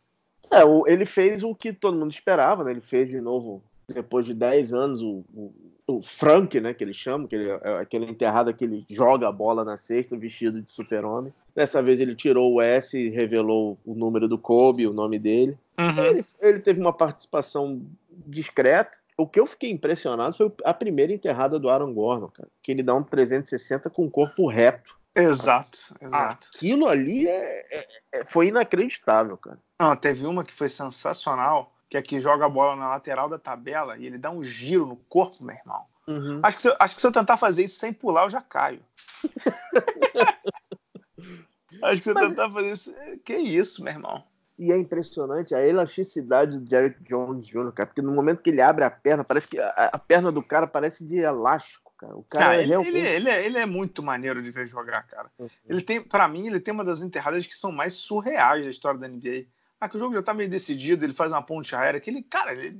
[0.51, 0.61] né?
[0.61, 2.71] É, o, ele fez o que todo mundo esperava, né?
[2.71, 5.53] Ele fez de novo, depois de 10 anos, o, o,
[5.97, 9.31] o Frank, né, que ele chama, que ele, é aquele enterrado que ele joga a
[9.31, 11.33] bola na cesta vestido de super-homem.
[11.55, 15.57] Dessa vez ele tirou o S e revelou o número do Kobe, o nome dele.
[15.79, 16.05] Uhum.
[16.05, 17.81] Ele, ele, teve uma participação
[18.25, 18.97] discreta.
[19.17, 22.47] O que eu fiquei impressionado foi a primeira enterrada do Aaron Gordon, cara.
[22.61, 24.97] Que ele dá um 360 com o corpo reto.
[25.15, 26.47] Exato, exato.
[26.55, 29.59] Aquilo ali é, é, é, foi inacreditável, cara.
[29.79, 33.39] Não, teve uma que foi sensacional que aqui é joga a bola na lateral da
[33.39, 35.83] tabela e ele dá um giro no corpo, meu irmão.
[36.07, 36.39] Uhum.
[36.43, 38.81] Acho, que se, acho que se eu tentar fazer isso sem pular, eu já caio.
[41.83, 42.29] acho que se eu Mas...
[42.29, 42.93] tentar fazer isso.
[43.25, 44.23] Que isso, meu irmão.
[44.57, 48.61] E é impressionante a elasticidade do Derek Jones Jr., cara, porque no momento que ele
[48.61, 52.17] abre a perna, parece que a, a perna do cara parece de elástico, cara.
[52.17, 52.97] O cara, é ele, realmente...
[52.97, 55.31] ele, ele, é, ele, é, muito maneiro de ver jogar, cara.
[55.39, 55.47] Uhum.
[55.65, 58.99] Ele tem, para mim, ele tem uma das enterradas que são mais surreais da história
[58.99, 59.45] da NBA.
[59.79, 62.21] Ah, que o jogo já tá meio decidido, ele faz uma ponte aérea, que ele,
[62.23, 62.79] cara, ele.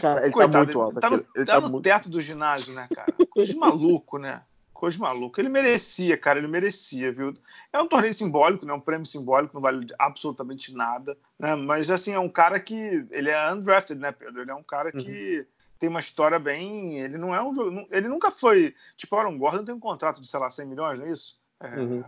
[0.00, 0.94] Cara, ele tá coitado, tá muito alto.
[0.94, 1.84] Ele tá no, ele tá, no muito...
[1.84, 3.12] teto do ginásio, né, cara?
[3.30, 4.42] Coisa de maluco, né?
[4.72, 5.40] Coisa de maluco.
[5.40, 7.32] Ele merecia, cara, ele merecia, viu?
[7.72, 8.72] É um torneio simbólico, né?
[8.72, 11.56] Um prêmio simbólico, não vale absolutamente nada, né?
[11.56, 13.04] Mas, assim, é um cara que...
[13.10, 14.42] Ele é undrafted, né, Pedro?
[14.42, 15.38] Ele é um cara que...
[15.38, 15.58] Uhum.
[15.78, 16.98] Tem uma história bem.
[16.98, 17.86] Ele não é um jogo.
[17.90, 18.74] Ele nunca foi.
[18.96, 21.40] Tipo, Aaron Gordon tem um contrato de, sei lá, 100 milhões, não é isso?
[21.60, 22.04] É, uhum.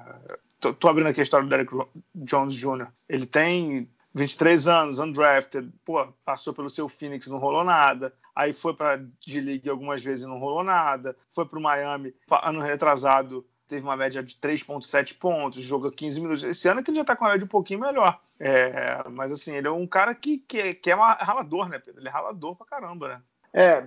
[0.58, 1.72] tô, tô abrindo aqui a história do Derek
[2.14, 2.88] Jones Jr.
[3.08, 8.12] Ele tem 23 anos, undrafted, pô, passou pelo seu Phoenix, não rolou nada.
[8.34, 8.96] Aí foi para
[9.26, 11.16] D-League algumas vezes não rolou nada.
[11.30, 16.42] Foi para o Miami, ano retrasado, teve uma média de 3,7 pontos, jogou 15 minutos.
[16.42, 18.20] Esse ano que ele já está com uma média um pouquinho melhor.
[18.38, 21.78] É, mas assim, ele é um cara que, que, é, que é uma, ralador, né,
[21.78, 22.00] Pedro?
[22.00, 23.22] Ele é ralador pra caramba, né?
[23.52, 23.84] É,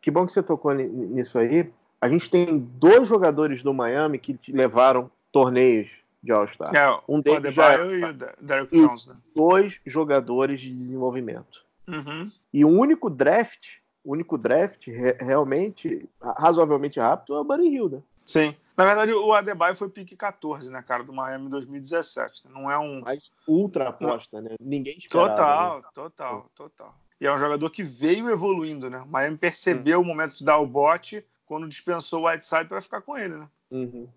[0.00, 1.70] que bom que você tocou nisso aí.
[2.00, 5.88] A gente tem dois jogadores do Miami que levaram torneios
[6.22, 6.74] de All-Star.
[6.74, 9.08] É, um deles já é, e o Derek Jones.
[9.08, 9.16] Né?
[9.34, 11.64] Dois jogadores de desenvolvimento.
[11.88, 12.30] Uhum.
[12.52, 17.88] E o único draft, o único draft re realmente razoavelmente rápido é o Buddy Hill,
[17.88, 18.02] né?
[18.24, 18.54] Sim.
[18.76, 22.46] Na verdade, o Adebayo foi pique 14, né, cara, do Miami 2017.
[22.46, 22.50] Né?
[22.54, 23.00] Não é um.
[23.02, 24.54] Mais ultra aposta, né?
[24.60, 25.30] Ninguém esperava.
[25.30, 25.84] Total, né?
[25.92, 26.94] total, total.
[27.20, 29.00] E é um jogador que veio evoluindo, né?
[29.00, 30.02] O Miami percebeu hum.
[30.02, 33.48] o momento de dar o bote quando dispensou o Whiteside para ficar com ele, né?
[33.70, 34.08] Uhum.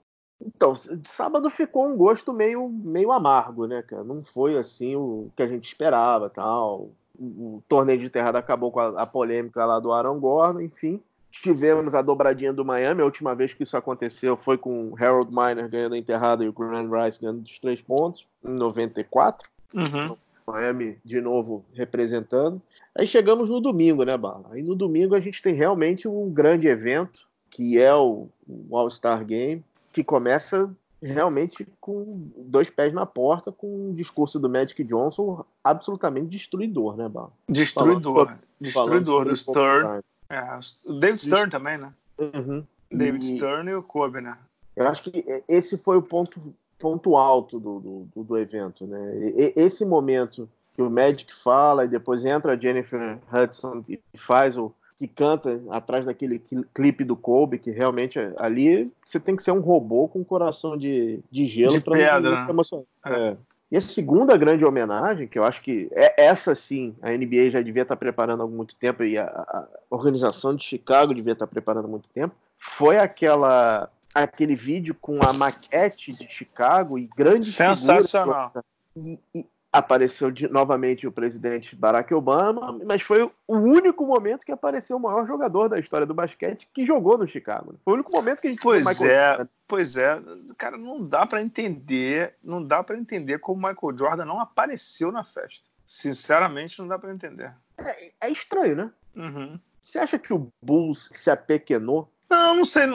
[0.46, 0.76] Então,
[1.06, 4.04] sábado ficou um gosto meio, meio amargo, né, cara?
[4.04, 6.90] Não foi assim o que a gente esperava, tal.
[7.18, 11.00] O, o torneio de enterrada acabou com a, a, polêmica lá do Aaron Gordon, enfim.
[11.30, 13.02] tivemos a dobradinha do Miami.
[13.02, 16.50] A última vez que isso aconteceu foi com o Harold Miner ganhando a enterrada e
[16.50, 19.50] o Grant Rice ganhando dos três pontos, em 94.
[19.74, 20.16] Uhum.
[20.46, 22.62] Miami de novo representando.
[22.96, 24.46] Aí chegamos no domingo, né, Bala?
[24.52, 29.24] Aí no domingo a gente tem realmente um grande evento, que é o, o All-Star
[29.24, 30.70] Game, que começa
[31.02, 37.08] realmente com dois pés na porta, com um discurso do Magic Johnson absolutamente destruidor, né,
[37.08, 37.32] Bala?
[37.48, 38.26] Destruidor.
[38.26, 40.02] Falando, destruidor do Stern.
[40.30, 41.94] É, o David Stern também, né?
[42.18, 42.66] Uhum.
[42.92, 43.38] David e...
[43.38, 44.38] Stern e o Kobe, né?
[44.76, 46.42] Eu acho que esse foi o ponto
[46.80, 49.16] ponto alto do, do, do evento, né?
[49.16, 54.58] E, esse momento que o Magic fala e depois entra a Jennifer Hudson e faz
[54.58, 56.42] o que canta atrás daquele
[56.74, 60.78] clipe do Kobe, que realmente ali você tem que ser um robô com um coração
[60.78, 62.86] de, de gelo para não emocionar.
[63.06, 63.14] É.
[63.30, 63.38] É.
[63.72, 67.60] E a segunda grande homenagem, que eu acho que é essa sim, a NBA já
[67.60, 71.86] devia estar preparando há muito tempo e a, a organização de Chicago devia estar preparando
[71.86, 78.52] há muito tempo, foi aquela aquele vídeo com a maquete de Chicago e grandes sensacional
[78.96, 84.52] e, e, apareceu de, novamente o presidente Barack Obama, mas foi o único momento que
[84.52, 87.76] apareceu o maior jogador da história do basquete que jogou no Chicago.
[87.84, 89.48] Foi o único momento que a gente Pois é, Jordan.
[89.68, 90.22] pois é,
[90.60, 95.12] cara, não dá para entender, não dá para entender como o Michael Jordan não apareceu
[95.12, 95.68] na festa.
[95.88, 97.54] Sinceramente, não dá para entender.
[97.80, 98.92] É, é, estranho, né?
[99.16, 99.60] Uhum.
[99.82, 102.12] Você acha que o Bulls se apequenou?
[102.30, 102.88] Não, não sei.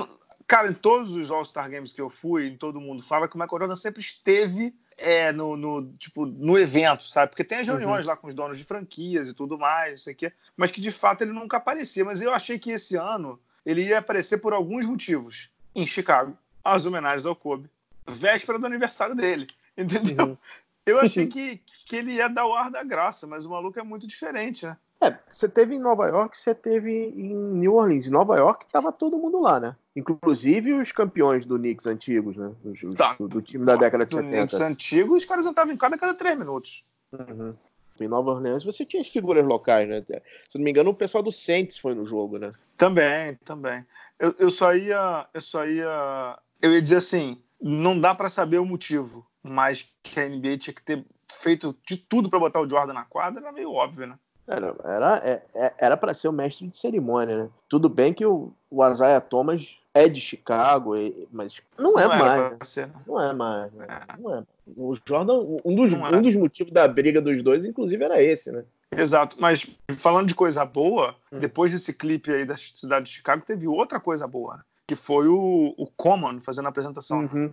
[0.49, 3.39] Cara, em todos os All-Star Games que eu fui, em todo mundo fala que o
[3.39, 7.31] Michael Jordan sempre esteve é, no, no, tipo, no evento, sabe?
[7.31, 7.75] Porque tem as uhum.
[7.75, 8.07] reuniões uhum.
[8.07, 11.21] lá com os donos de franquias e tudo mais, isso aqui, mas que de fato
[11.21, 12.03] ele nunca aparecia.
[12.03, 15.51] Mas eu achei que esse ano ele ia aparecer por alguns motivos.
[15.75, 17.69] Em Chicago, as homenagens ao Kobe,
[18.07, 20.29] véspera do aniversário dele, entendeu?
[20.29, 20.39] Uhum.
[20.87, 23.83] Eu achei que, que ele ia dar o ar da graça, mas o maluco é
[23.83, 24.79] muito diferente, né?
[25.01, 28.07] É, você teve em Nova York, você teve em New Orleans.
[28.07, 29.77] Em Nova York tava todo mundo lá, né?
[29.95, 32.53] Inclusive os campeões do Knicks antigos, né?
[32.65, 33.15] Os, tá.
[33.15, 34.37] do, do, time da década de do 70.
[34.37, 36.85] Knicks antigos, os caras entravam em cada cada três minutos.
[37.13, 37.53] Uhum.
[38.01, 40.03] Em Nova Orleans você tinha as figuras locais, né?
[40.49, 42.53] Se não me engano, o pessoal do Saints foi no jogo, né?
[42.77, 43.85] Também, também.
[44.19, 45.29] Eu, eu só ia.
[45.33, 46.39] Eu só ia.
[46.61, 50.75] Eu ia dizer assim: não dá para saber o motivo, mas que a NBA tinha
[50.75, 54.19] que ter feito de tudo para botar o Jordan na quadra era meio óbvio, né?
[54.49, 57.51] Era era é, é, era para ser o mestre de cerimônia, né?
[57.69, 60.93] Tudo bem que o, o Isaiah Thomas é de Chicago,
[61.31, 62.77] mas não é não mais.
[62.77, 62.91] Né?
[63.07, 63.73] Não é mais.
[63.73, 63.87] Né?
[63.89, 64.21] É.
[64.21, 64.43] Não é.
[64.77, 65.35] O Jordan,
[65.65, 68.65] um dos, um dos motivos da briga dos dois, inclusive, era esse, né?
[68.91, 69.67] Exato, mas
[69.99, 71.39] falando de coisa boa, hum.
[71.39, 74.63] depois desse clipe aí da cidade de Chicago, teve outra coisa boa, né?
[74.89, 77.29] que foi o, o Common fazendo a apresentação.
[77.33, 77.53] Uhum.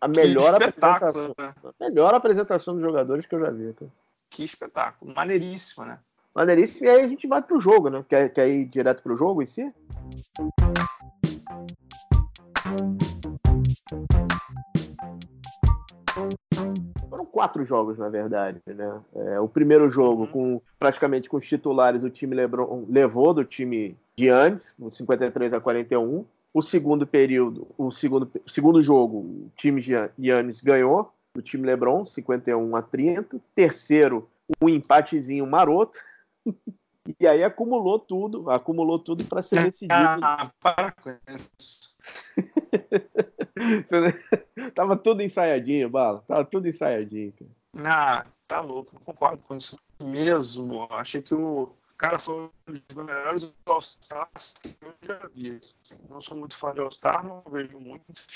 [0.00, 1.34] A melhor apresentação.
[1.36, 1.54] Né?
[1.80, 3.74] A melhor apresentação dos jogadores que eu já vi.
[3.74, 3.90] Cara.
[4.30, 5.98] Que espetáculo, maneiríssimo, né?
[6.38, 6.86] Maneiríssimo.
[6.86, 8.04] E aí a gente vai pro jogo, né?
[8.08, 9.72] Quer, quer ir direto pro jogo em si?
[17.10, 19.00] Foram quatro jogos, na verdade, né?
[19.16, 20.28] É, o primeiro jogo, uhum.
[20.28, 25.60] com praticamente com os titulares, o time Lebron, levou do time de antes, 53 a
[25.60, 26.24] 41.
[26.54, 32.04] O segundo período, o segundo, segundo jogo, o time de Yannis ganhou do time LeBron,
[32.04, 33.38] 51 a 30.
[33.54, 34.28] Terceiro,
[34.60, 35.98] um empatezinho maroto,
[37.18, 39.94] e aí acumulou tudo, acumulou tudo para ser decidido.
[39.94, 41.88] Ah, para com isso.
[44.74, 46.22] Tava tudo ensaiadinho, Bala.
[46.26, 47.32] Tava tudo ensaiadinho.
[47.76, 48.94] Ah, tá louco.
[48.94, 50.86] Não concordo com isso mesmo.
[50.90, 55.60] Achei que o cara foi um dos melhores All-Stars que eu já vi.
[56.08, 58.26] Não sou muito fã de All-Star, não vejo muitos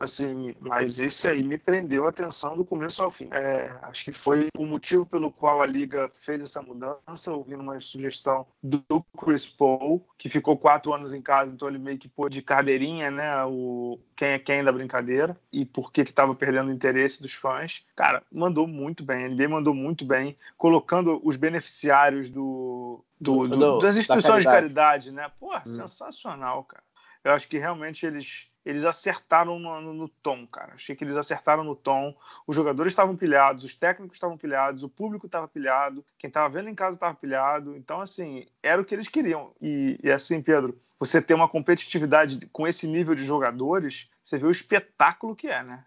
[0.00, 3.28] Assim, mas esse aí me prendeu a atenção do começo ao fim.
[3.32, 7.78] É, acho que foi o motivo pelo qual a liga fez essa mudança, ouvindo uma
[7.82, 8.82] sugestão do
[9.18, 13.10] Chris Paul, que ficou quatro anos em casa, então ele meio que pôs de cadeirinha,
[13.10, 17.20] né, o quem é quem da brincadeira e por que que estava perdendo o interesse
[17.20, 17.82] dos fãs.
[17.94, 23.78] Cara, mandou muito bem, a NBA mandou muito bem, colocando os beneficiários do, do, do
[23.80, 25.10] das instituições da caridade.
[25.10, 25.30] de caridade, né?
[25.38, 25.66] Pô, hum.
[25.66, 26.82] sensacional, cara.
[27.22, 30.74] Eu acho que realmente eles eles acertaram no, no, no, tom, cara.
[30.74, 32.14] Achei que eles acertaram no tom.
[32.46, 36.68] Os jogadores estavam pilhados, os técnicos estavam pilhados, o público estava pilhado, quem estava vendo
[36.68, 37.76] em casa estava pilhado.
[37.76, 39.52] Então, assim, era o que eles queriam.
[39.60, 44.46] E, e, assim, Pedro, você ter uma competitividade com esse nível de jogadores, você vê
[44.46, 45.84] o espetáculo que é, né?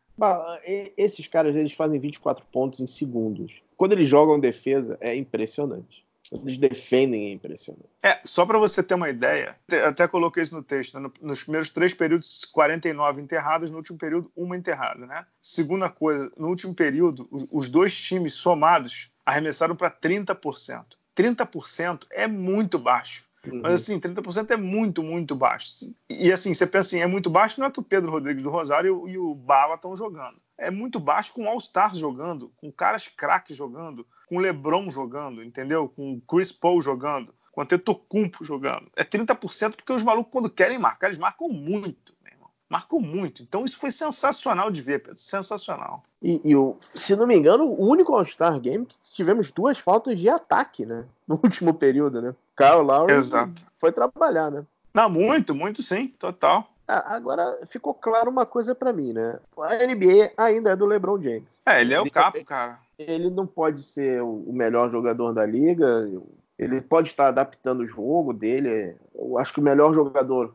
[0.98, 3.62] Esses caras, eles fazem 24 pontos em segundos.
[3.78, 6.06] Quando eles jogam defesa, é impressionante.
[6.42, 7.90] Eles defendem é impressionante.
[8.02, 11.10] É, só para você ter uma ideia, até coloquei isso no texto, né?
[11.22, 15.26] nos primeiros três períodos, 49 enterrados, no último período, uma enterrada, né?
[15.42, 20.84] Segunda coisa, no último período, os dois times somados arremessaram para 30%.
[21.16, 23.26] 30% é muito baixo.
[23.46, 23.62] Uhum.
[23.62, 25.94] Mas assim, 30% é muito, muito baixo.
[26.10, 28.50] E assim, você pensa assim, é muito baixo, não é que o Pedro Rodrigues do
[28.50, 30.38] Rosário e o Bala estão jogando.
[30.58, 35.90] É muito baixo com All-Stars jogando, com caras craques jogando, com LeBron jogando, entendeu?
[35.90, 38.90] Com Chris Paul jogando, com Antetokounmpo jogando.
[38.96, 42.14] É 30% porque os malucos, quando querem marcar, eles marcam muito
[42.74, 43.44] marcou muito.
[43.44, 45.20] Então isso foi sensacional de ver, Pedro.
[45.20, 46.04] Sensacional.
[46.20, 50.18] E, e o, se não me engano, o único All-Star Game que tivemos duas faltas
[50.18, 51.06] de ataque, né?
[51.26, 52.36] No último período, né?
[52.58, 53.66] Kyle Lowry Exato.
[53.78, 54.66] foi trabalhar, né?
[54.94, 56.68] Não, muito, muito sim, total.
[56.88, 59.40] Ah, agora ficou claro uma coisa para mim, né?
[59.58, 61.48] A NBA ainda é do LeBron James.
[61.66, 62.80] É, ele é o capo, cara.
[63.00, 66.10] Ele não pode ser o melhor jogador da liga.
[66.60, 68.96] Ele pode estar adaptando o jogo dele.
[69.16, 70.54] Eu acho que o melhor jogador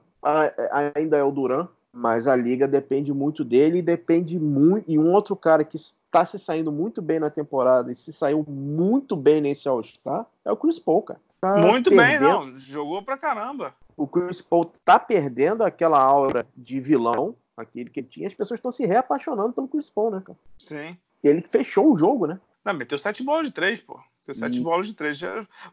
[0.95, 4.85] ainda é o Duran, mas a liga depende muito dele e depende muito.
[4.91, 8.45] E um outro cara que está se saindo muito bem na temporada e se saiu
[8.49, 11.21] muito bem nesse All-Star é o Chris Paul, cara.
[11.41, 12.21] Tá muito perdendo.
[12.21, 12.57] bem, não.
[12.57, 13.73] Jogou pra caramba.
[13.99, 18.27] O Chris Paul tá perdendo aquela aura de vilão, aquele que ele tinha.
[18.27, 20.39] As pessoas estão se reapaixonando pelo Chris Paul, né, cara?
[20.57, 20.97] Sim.
[21.23, 22.41] E ele fechou o jogo, né?
[22.65, 24.01] Não, meteu sete bolas de três, pô.
[24.21, 24.63] Meteu sete e...
[24.63, 25.21] bolas de três.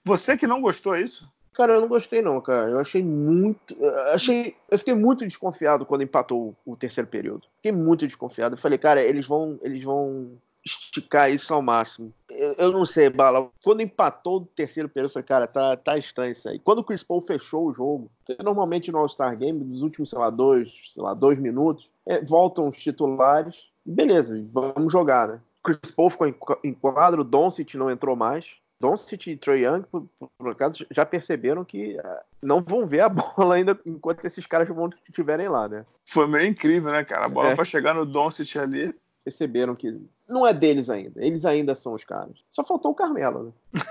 [0.04, 1.32] Você que não gostou, é isso?
[1.54, 2.70] Cara, eu não gostei não, cara.
[2.70, 3.78] Eu achei muito,
[4.12, 7.48] achei, eu fiquei muito desconfiado quando empatou o terceiro período.
[7.58, 8.56] Fiquei muito desconfiado.
[8.56, 10.32] Eu falei, cara, eles vão, eles vão
[10.66, 12.12] esticar isso ao máximo.
[12.30, 13.50] Eu, eu, não sei, Bala.
[13.64, 16.58] Quando empatou o terceiro período, eu falei, cara, tá, tá estranho isso aí.
[16.58, 18.10] Quando o Chris Paul fechou o jogo,
[18.44, 22.68] normalmente no All-Star Game, nos últimos, sei lá, dois, sei lá, dois minutos, é, voltam
[22.68, 25.40] os titulares e beleza, vamos jogar, né?
[25.64, 28.46] Chris Paul ficou em, em quadro, o Doncic não entrou mais.
[28.80, 33.10] Doncic e Trae Young, por, por acaso, já perceberam que uh, não vão ver a
[33.10, 35.86] bola ainda enquanto esses caras vão estiverem lá, né?
[36.06, 37.26] Foi meio incrível, né, cara?
[37.26, 37.56] A bola é.
[37.56, 38.94] para chegar no Doncic ali.
[39.24, 41.24] Perceberam que não é deles ainda.
[41.24, 42.44] Eles ainda são os caras.
[42.50, 43.82] Só faltou o Carmelo, né?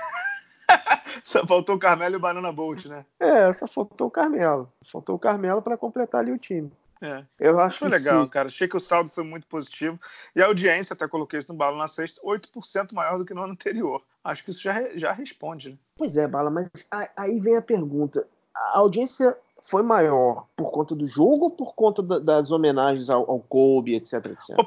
[1.24, 3.04] só faltou o Carmelo e o Banana Bolt, né?
[3.20, 4.70] É, só faltou o Carmelo.
[4.84, 6.70] Faltou o Carmelo para completar ali o time.
[7.00, 7.22] É.
[7.38, 8.28] Eu acho foi legal, sim.
[8.28, 8.48] cara.
[8.48, 9.98] Achei que o saldo foi muito positivo.
[10.34, 13.42] E a audiência, até coloquei isso no balo na sexta, 8% maior do que no
[13.42, 14.02] ano anterior.
[14.22, 15.70] Acho que isso já, já responde.
[15.70, 15.76] Né?
[15.96, 16.70] Pois é, Bala, mas
[17.16, 18.26] aí vem a pergunta.
[18.54, 23.40] A audiência foi maior por conta do jogo ou por conta das homenagens ao, ao
[23.40, 24.58] Kobe, etc, etc?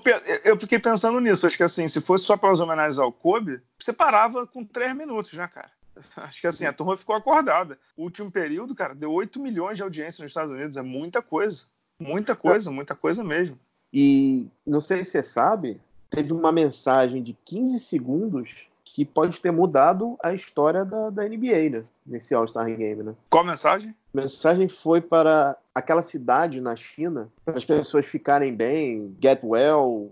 [0.43, 1.45] Eu fiquei pensando nisso.
[1.45, 5.33] Acho que assim, se fosse só pelas homenagens ao Kobe, você parava com três minutos,
[5.33, 5.69] né, cara?
[6.17, 7.77] Acho que assim, a turma ficou acordada.
[7.95, 10.77] O último período, cara, deu 8 milhões de audiência nos Estados Unidos.
[10.77, 11.65] É muita coisa.
[11.99, 13.57] Muita coisa, muita coisa mesmo.
[13.93, 15.79] E não sei se você sabe,
[16.10, 18.49] teve uma mensagem de 15 segundos
[18.97, 21.83] que pode ter mudado a história da, da NBA, né?
[22.03, 23.13] Nesse All-Star Game, né?
[23.29, 23.91] Qual mensagem?
[24.12, 30.12] A mensagem foi para aquela cidade na China, para as pessoas ficarem bem, get well,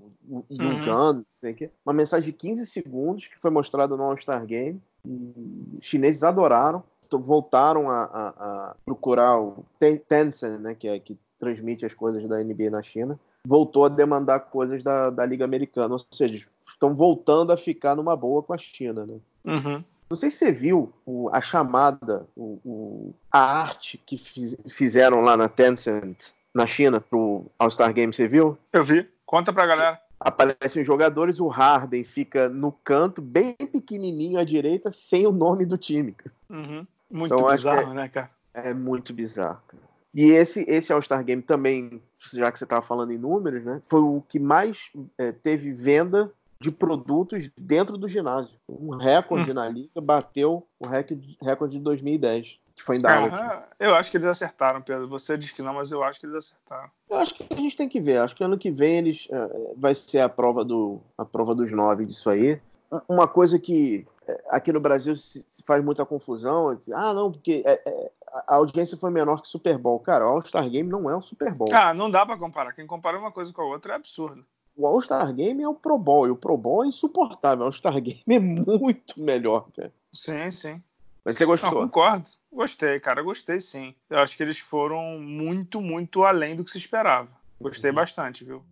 [0.51, 1.25] Yungan, uhum.
[1.41, 1.71] sei que.
[1.83, 4.79] Uma mensagem de 15 segundos que foi mostrada no All-Star Game.
[5.03, 5.33] E
[5.79, 11.87] os chineses adoraram, voltaram a, a, a procurar o Tencent, né, que, é, que transmite
[11.87, 15.95] as coisas da NBA na China, voltou a demandar coisas da, da Liga Americana.
[15.95, 16.45] Ou seja,
[16.75, 19.05] estão voltando a ficar numa boa com a China.
[19.05, 19.17] Né?
[19.45, 19.83] Uhum.
[20.09, 25.21] Não sei se você viu o, a chamada, o, o, a arte que fiz, fizeram
[25.21, 28.57] lá na Tencent, na China, pro All-Star Game, você viu?
[28.71, 29.07] Eu vi.
[29.25, 29.99] Conta pra galera.
[30.19, 35.65] Aparecem os jogadores, o Harden fica no canto, bem pequenininho à direita, sem o nome
[35.65, 36.15] do time.
[36.49, 36.87] Uhum.
[37.11, 38.29] Muito então, bizarro, é, né, cara?
[38.53, 39.83] É muito bizarro, cara.
[40.13, 43.81] E esse, esse All-Star Game também, já que você estava falando em números, né?
[43.89, 48.57] Foi o que mais é, teve venda de produtos dentro do ginásio.
[48.67, 49.55] Um recorde hum.
[49.55, 52.59] na liga bateu o recorde de 2010.
[52.75, 53.63] Que foi em Dallas.
[53.79, 55.07] eu acho que eles acertaram, Pedro.
[55.07, 56.89] Você diz que não, mas eu acho que eles acertaram.
[57.09, 58.17] Eu acho que a gente tem que ver.
[58.17, 61.71] Acho que ano que vem eles é, vai ser a prova do a prova dos
[61.71, 62.59] nove disso aí.
[63.07, 66.73] Uma coisa que é, aqui no Brasil se faz muita confusão.
[66.73, 68.11] É ah, não, porque é, é,
[68.47, 69.99] a audiência foi menor que o Super Bowl.
[69.99, 71.69] Cara, o All-Star Game não é o Super Bowl.
[71.73, 72.73] Ah, não dá para comparar.
[72.73, 74.45] Quem compara uma coisa com a outra é absurdo.
[74.77, 77.61] O All-Star Game é o Pro Bowl, e o Pro Bowl é insuportável.
[77.61, 79.93] O All-Star Game é muito melhor, cara.
[80.11, 80.83] Sim, sim.
[81.23, 81.71] Mas você gostou?
[81.71, 82.29] Não, concordo.
[82.51, 83.95] Gostei, cara, gostei sim.
[84.09, 87.29] Eu acho que eles foram muito, muito além do que se esperava.
[87.59, 87.95] Gostei uhum.
[87.95, 88.65] bastante, viu?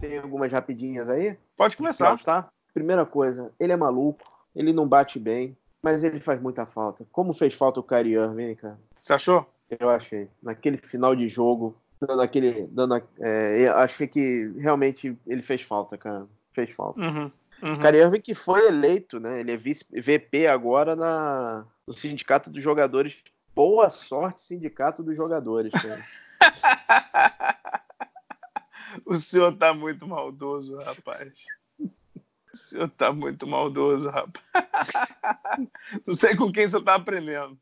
[0.00, 1.36] Tem algumas rapidinhas aí?
[1.58, 2.18] Pode começar.
[2.24, 2.48] Tá?
[2.72, 4.24] Primeira coisa, ele é maluco,
[4.56, 7.06] ele não bate bem, mas ele faz muita falta.
[7.12, 8.78] Como fez falta o Kyrie Irving, cara?
[9.00, 9.46] Você achou?
[9.78, 10.28] Eu achei.
[10.42, 12.66] Naquele final de jogo, dando aquele.
[12.68, 16.26] Dando, é, achei que realmente ele fez falta, cara.
[16.52, 17.00] Fez falta.
[17.00, 17.30] Uhum,
[17.62, 17.86] uhum.
[17.94, 19.40] Irving que foi eleito, né?
[19.40, 23.16] Ele é vice VP agora na, no Sindicato dos Jogadores.
[23.54, 26.04] Boa sorte, Sindicato dos Jogadores, cara.
[29.04, 31.34] O senhor tá muito maldoso, rapaz.
[32.58, 34.44] O senhor tá muito maldoso, rapaz.
[36.06, 37.56] Não sei com quem você tá aprendendo.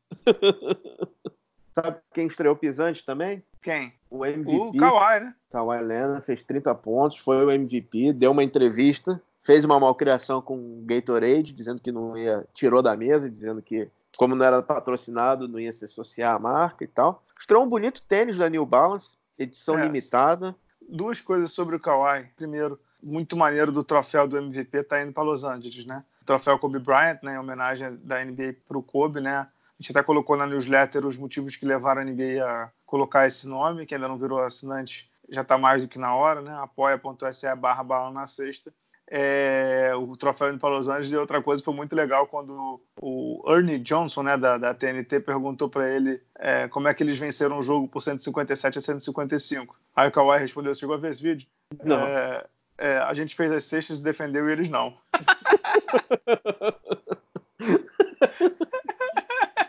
[1.72, 3.42] Sabe quem estreou pisante também?
[3.62, 3.92] Quem?
[4.10, 4.56] O MVP.
[4.56, 5.34] O Kawhi, né?
[5.50, 10.56] Kawhi Leonard fez 30 pontos, foi o MVP, deu uma entrevista, fez uma malcriação com
[10.56, 15.46] o Gatorade, dizendo que não ia, tirou da mesa, dizendo que como não era patrocinado,
[15.46, 17.22] não ia se associar à marca e tal.
[17.38, 20.56] Estreou um bonito tênis da New Balance, edição é, limitada.
[20.88, 22.30] Duas coisas sobre o Kawhi.
[22.34, 26.04] Primeiro, muito maneiro do troféu do MVP tá indo para Los Angeles, né?
[26.22, 29.36] O troféu Kobe Bryant, né, em homenagem da NBA para o Kobe, né?
[29.78, 33.46] A gente até colocou na newsletter os motivos que levaram a NBA a colocar esse
[33.46, 36.56] nome, que ainda não virou assinante, já está mais do que na hora, né?
[36.60, 38.72] apoia.se barra bala na sexta.
[39.08, 43.40] É, o troféu indo para Los Angeles e outra coisa foi muito legal quando o
[43.46, 47.58] Ernie Johnson, né, da, da TNT, perguntou para ele é, como é que eles venceram
[47.58, 49.78] o jogo por 157 a 155.
[49.94, 51.46] Aí o Kawhi respondeu: Você chegou a ver esse vídeo?
[51.84, 52.00] Não.
[52.00, 52.44] É,
[52.78, 54.96] é, a gente fez as cestas e defendeu e eles não.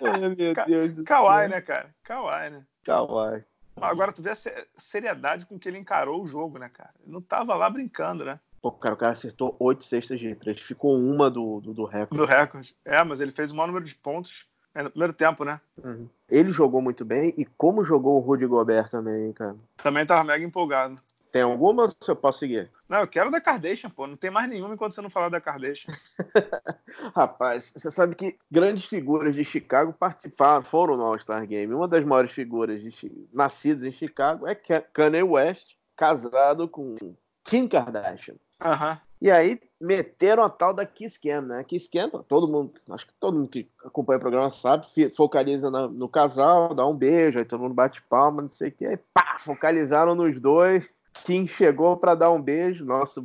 [0.01, 1.49] Ai, meu Deus do Kawhi, céu.
[1.49, 1.89] né, cara?
[2.03, 2.63] Kawhi, né?
[2.83, 3.43] Kawhi.
[3.79, 4.35] Agora tu vê a
[4.75, 6.89] seriedade com que ele encarou o jogo, né, cara?
[7.03, 8.39] Ele não tava lá brincando, né?
[8.61, 10.59] Pô, cara, o cara acertou oito cestas de três.
[10.59, 12.17] Ficou uma do, do, do recorde.
[12.17, 12.75] Do recorde.
[12.83, 15.61] É, mas ele fez o maior número de pontos é, no primeiro tempo, né?
[15.83, 16.09] Uhum.
[16.27, 19.55] Ele jogou muito bem e como jogou o Rudy Gobert também, cara.
[19.77, 21.01] Também tava mega empolgado.
[21.31, 22.71] Tem alguma ou eu posso seguir?
[22.89, 24.07] Não, eu quero da Kardashian, pô.
[24.07, 25.93] Não tem mais nenhuma enquanto você não falar da Kardashian.
[27.15, 31.73] Rapaz, você sabe que grandes figuras de Chicago participaram, foram no All-Star Game.
[31.73, 36.95] Uma das maiores figuras de, nascidas em Chicago é Kanye West, casado com
[37.43, 38.35] Kim Kardashian.
[38.63, 38.99] Aham.
[39.19, 41.63] E aí meteram a tal da Kiss Cam, né?
[41.63, 45.89] Kiss Cam, todo mundo, acho que todo mundo que acompanha o programa sabe, focaliza no,
[45.89, 48.97] no casal, dá um beijo, aí todo mundo bate palma, não sei o que, aí
[49.13, 50.89] pá, focalizaram nos dois.
[51.23, 53.23] Kim chegou para dar um beijo, nosso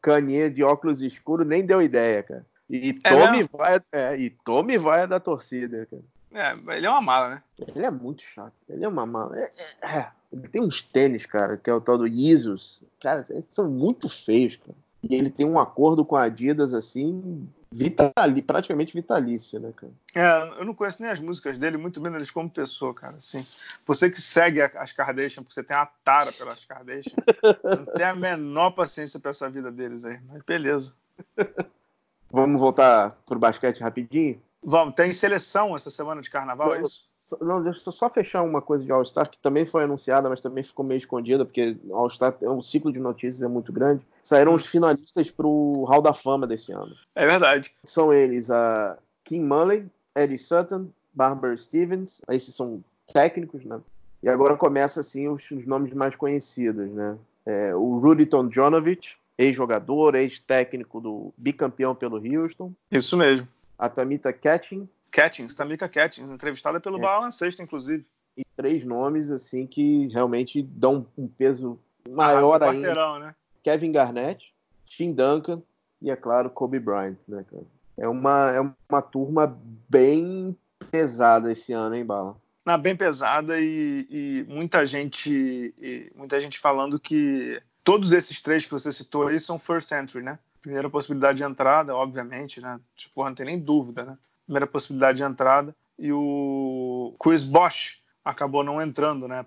[0.00, 2.46] caninha de óculos escuros nem deu ideia, cara.
[2.68, 3.50] E É tome mesmo?
[3.52, 6.02] vai, é, e tome vai da torcida, cara.
[6.34, 7.42] É, ele é uma mala, né?
[7.74, 8.52] Ele é muito chato.
[8.68, 9.38] Ele é uma mala.
[9.38, 9.50] É,
[9.82, 10.08] é, é.
[10.32, 12.82] Ele tem uns tênis, cara, que é o tal do Isus.
[13.00, 14.76] Cara, eles são muito feios, cara.
[15.08, 19.92] E ele tem um acordo com a Adidas, assim, vitali, praticamente vitalício, né, cara?
[20.14, 23.16] É, eu não conheço nem as músicas dele, muito menos eles como pessoa, cara.
[23.16, 23.44] Assim,
[23.84, 27.16] você que segue as Kardashian, porque você tem uma tara pelas Kardashian,
[27.64, 30.20] não tem a menor paciência pra essa vida deles aí.
[30.28, 30.94] Mas beleza.
[32.30, 34.40] Vamos voltar pro basquete rapidinho?
[34.62, 37.04] Vamos, tem seleção essa semana de carnaval, é Não, isso?
[37.24, 40.42] Só- Não, deixa eu só fechar uma coisa de All-Star, que também foi anunciada, mas
[40.42, 44.06] também ficou meio escondida, porque All-Star, o ciclo de notícias é muito grande.
[44.22, 46.94] Saíram os finalistas pro Hall da Fama desse ano.
[47.14, 47.74] É verdade.
[47.82, 53.80] São eles a Kim Mullen, Eddie Sutton, Barbara Stevens, esses são técnicos, né?
[54.22, 57.16] E agora começa assim os, os nomes mais conhecidos, né?
[57.46, 62.72] É, o Rudy Tomjanovich, ex-jogador, ex-técnico do bicampeão pelo Houston.
[62.90, 63.46] Isso mesmo.
[63.78, 67.00] A Tamita Catching, Catchings, Tamika Catchings, entrevistada pelo É.
[67.00, 68.04] Bala na sexta, inclusive.
[68.36, 71.78] e três nomes assim que realmente dão um peso
[72.10, 73.18] maior o ainda.
[73.20, 73.34] né?
[73.62, 74.52] Kevin Garnett,
[74.86, 75.62] Tim Duncan
[76.02, 77.62] e, é claro, Kobe Bryant, né, cara?
[77.96, 79.56] É uma, é uma turma
[79.88, 80.56] bem
[80.90, 82.36] pesada esse ano, hein, Bala?
[82.66, 88.64] Na bem pesada e, e muita gente e muita gente falando que todos esses três
[88.64, 90.40] que você citou aí são first entry, né?
[90.60, 92.80] Primeira possibilidade de entrada, obviamente, né?
[92.96, 94.18] Tipo, não tem nem dúvida, né?
[94.46, 99.44] Primeira possibilidade de entrada e o Chris Bosch acabou não entrando, né?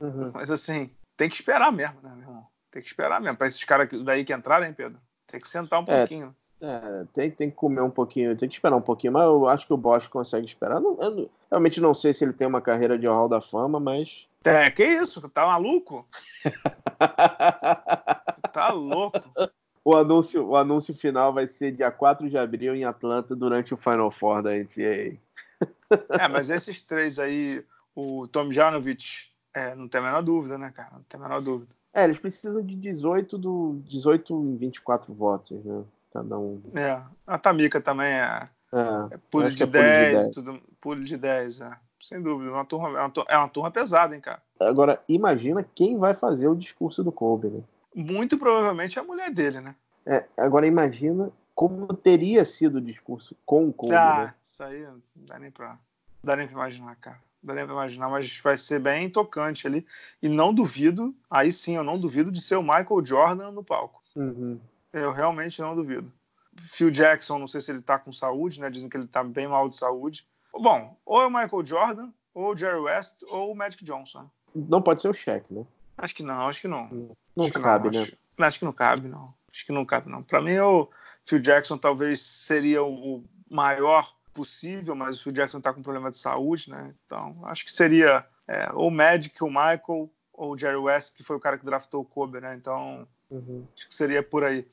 [0.00, 0.30] Uhum.
[0.34, 2.46] Mas assim, tem que esperar mesmo, né, meu irmão?
[2.70, 3.36] Tem que esperar mesmo.
[3.36, 5.98] Para esses caras daí que entrarem, Pedro, tem que sentar um É.
[5.98, 6.34] pouquinho.
[6.60, 9.66] É, tem, tem que comer um pouquinho, tem que esperar um pouquinho, mas eu acho
[9.66, 10.80] que o Bosch consegue esperar.
[10.80, 14.26] Não- eu realmente não sei se ele tem uma carreira de Hall da Fama, mas.
[14.44, 15.28] É, que isso?
[15.28, 16.06] Tá maluco?
[18.52, 19.18] Tá louco?
[19.84, 23.76] O, anúncio, o anúncio final vai ser dia 4 de abril em Atlanta durante o
[23.76, 25.18] Final Four da NCAA.
[26.18, 30.72] É, mas esses três aí, o Tom Janovich, é, não tem a menor dúvida, né,
[30.74, 30.90] cara?
[30.92, 31.72] Não tem a menor dúvida.
[31.92, 35.84] É, eles precisam de 18 do 18 em 24 votos, né?
[36.12, 36.60] Cada um.
[36.74, 40.34] É, a Tamika também é, É, é pulo de, é pulo de 10, 10.
[40.34, 41.76] tudo, pulo de 10, é.
[42.00, 42.50] Sem dúvida.
[42.50, 44.42] Uma turma, é, uma turma, é uma turma pesada, hein, cara?
[44.60, 47.60] Agora, imagina quem vai fazer o discurso do Kobe, né?
[47.94, 49.74] Muito provavelmente é a mulher dele, né?
[50.06, 54.34] É, agora, imagina como teria sido o discurso com o Kobe, Ah, né?
[54.42, 55.78] isso aí não dá nem pra, não
[56.24, 57.18] dá nem pra imaginar, cara.
[57.42, 59.86] Não dá nem pra imaginar, mas vai ser bem tocante ali.
[60.20, 64.02] E não duvido, aí sim, eu não duvido de ser o Michael Jordan no palco.
[64.16, 64.58] Uhum.
[64.92, 66.10] Eu realmente não duvido.
[66.68, 68.70] Phil Jackson, não sei se ele tá com saúde, né?
[68.70, 70.26] Dizem que ele tá bem mal de saúde.
[70.52, 74.28] Bom, ou é o Michael Jordan, ou o Jerry West, ou o Magic Johnson.
[74.54, 75.64] Não pode ser o cheque, né?
[75.98, 77.10] Acho que não, acho que não.
[77.36, 78.02] Não acho cabe, não, né?
[78.02, 79.34] Acho, acho que não cabe, não.
[79.52, 80.22] Acho que não cabe, não.
[80.22, 80.90] Pra mim, eu,
[81.24, 86.18] Phil Jackson talvez seria o maior possível, mas o Phil Jackson está com problema de
[86.18, 86.94] saúde, né?
[87.06, 91.36] Então, acho que seria é, ou Magic, o Michael, ou o Jerry West, que foi
[91.36, 92.54] o cara que draftou o Kobe, né?
[92.54, 93.66] Então, uhum.
[93.76, 94.66] acho que seria por aí.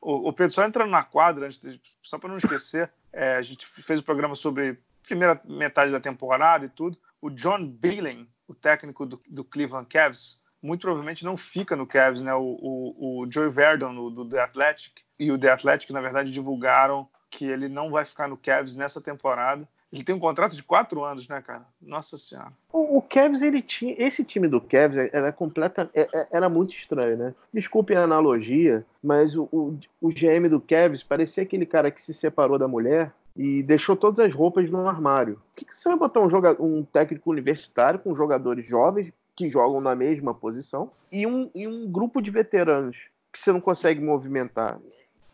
[0.00, 3.66] O, o Pedro, só entrando na quadra, de, só para não esquecer, é, a gente
[3.66, 6.98] fez o um programa sobre primeira metade da temporada e tudo.
[7.20, 12.22] O John Beilen, o técnico do, do Cleveland Cavs, muito provavelmente não fica no Cavs,
[12.22, 12.32] né?
[12.34, 16.30] O, o, o Joey Verdon, do, do The Athletic, e o The Athletic, na verdade,
[16.30, 19.66] divulgaram que ele não vai ficar no Cavs nessa temporada.
[19.92, 21.66] Ele tem um contrato de quatro anos, né, cara?
[21.80, 22.52] Nossa senhora.
[22.72, 23.94] O, o Cavs, ele tinha.
[23.98, 27.34] Esse time do Cavs era completa, é, é, era muito estranho, né?
[27.52, 32.14] Desculpe a analogia, mas o, o, o GM do Cavs parecia aquele cara que se
[32.14, 35.34] separou da mulher e deixou todas as roupas no armário.
[35.34, 39.48] O que, que você vai botar um, jogador, um técnico universitário com jogadores jovens que
[39.48, 42.96] jogam na mesma posição e um, e um grupo de veteranos
[43.32, 44.78] que você não consegue movimentar?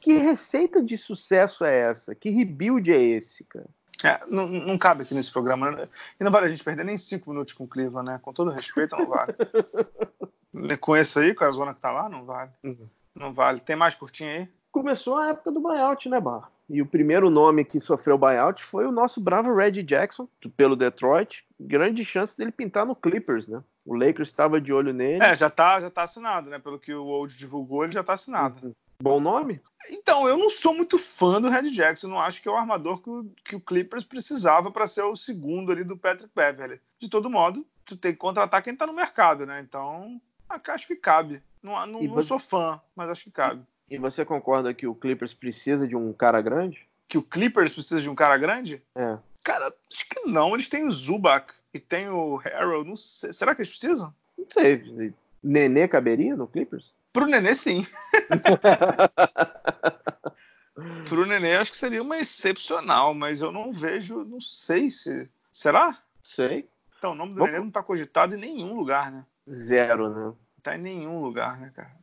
[0.00, 2.14] Que receita de sucesso é essa?
[2.14, 3.66] Que rebuild é esse, cara?
[4.04, 5.72] É, não, não cabe aqui nesse programa.
[5.72, 5.88] Né?
[6.20, 8.18] E não vale a gente perder nem cinco minutos com o Cleveland, né?
[8.22, 9.34] Com todo respeito, não vale.
[10.80, 12.50] com esse aí, com a zona que tá lá, não vale.
[12.62, 12.88] Uhum.
[13.14, 13.60] Não vale.
[13.60, 14.48] Tem mais curtinho aí?
[14.70, 16.50] Começou a época do buyout, né, Bar?
[16.68, 21.44] E o primeiro nome que sofreu buyout foi o nosso bravo Red Jackson, pelo Detroit.
[21.58, 23.62] Grande chance dele pintar no Clippers, né?
[23.86, 25.24] O Lakers estava de olho nele.
[25.24, 26.58] É, já tá, já tá assinado, né?
[26.58, 28.66] Pelo que o Old divulgou, ele já tá assinado.
[28.66, 28.74] Uhum.
[29.02, 29.60] Bom nome?
[29.90, 32.08] Então, eu não sou muito fã do Red Jackson.
[32.08, 35.16] Não acho que é o armador que o, que o Clippers precisava para ser o
[35.16, 36.80] segundo ali do Patrick Beverly.
[36.98, 39.60] De todo modo, tu tem que contratar quem tá no mercado, né?
[39.60, 41.42] Então, acho que cabe.
[41.62, 43.62] Não, não, não sou fã, mas acho que cabe.
[43.90, 46.86] E você concorda que o Clippers precisa de um cara grande?
[47.08, 48.82] Que o Clippers precisa de um cara grande?
[48.94, 49.16] É.
[49.42, 50.54] Cara, acho que não.
[50.54, 52.84] Eles têm o Zubac e tem o Harrell.
[52.84, 53.32] Não sei.
[53.32, 54.14] Será que eles precisam?
[54.36, 55.14] Não sei.
[55.42, 56.92] Nenê caberia no Clippers?
[57.12, 57.86] Pro Nenê, sim.
[61.08, 65.28] Pro Nenê, acho que seria uma excepcional, mas eu não vejo, não sei se.
[65.50, 65.96] Será?
[66.22, 66.68] Sei.
[66.98, 67.52] Então, o nome do Vamos...
[67.52, 69.24] Nenê não tá cogitado em nenhum lugar, né?
[69.50, 70.34] Zero, né?
[70.62, 71.96] Tá em nenhum lugar, né, cara?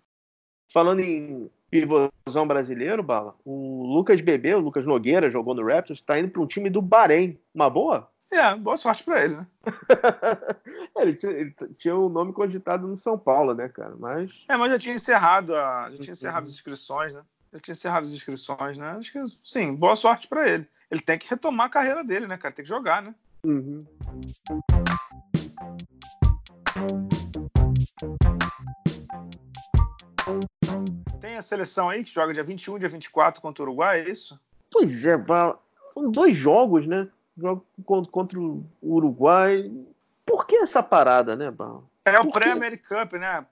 [0.74, 1.50] Falando em
[1.82, 6.42] pivôzão brasileiro, Bala, o Lucas Bebê, o Lucas Nogueira, jogou no Raptors, tá indo para
[6.42, 7.38] um time do Bahrein.
[7.54, 8.10] Uma boa?
[8.32, 9.48] É, boa sorte para ele, né?
[10.98, 13.96] ele, tinha, ele, tinha um nome cogitado no São Paulo, né, cara?
[13.98, 14.32] Mas...
[14.50, 17.22] É, mas já tinha encerrado, a, já tinha encerrado as inscrições, né?
[17.54, 18.96] Já tinha encerrado as inscrições, né?
[18.98, 20.68] Acho que, sim, boa sorte para ele.
[20.90, 22.54] Ele tem que retomar a carreira dele, né, cara?
[22.54, 23.14] Tem que jogar, né?
[23.44, 23.86] Uhum.
[31.22, 34.40] Tem a seleção aí que joga dia 21, dia 24 contra o Uruguai, é isso?
[34.72, 35.16] Pois é,
[35.94, 37.08] são dois jogos, né?
[37.38, 37.66] Jogo
[38.12, 39.72] contra o Uruguai.
[40.26, 41.84] Por que essa parada, né, Bal?
[42.06, 43.46] É o pré-American Cup, né?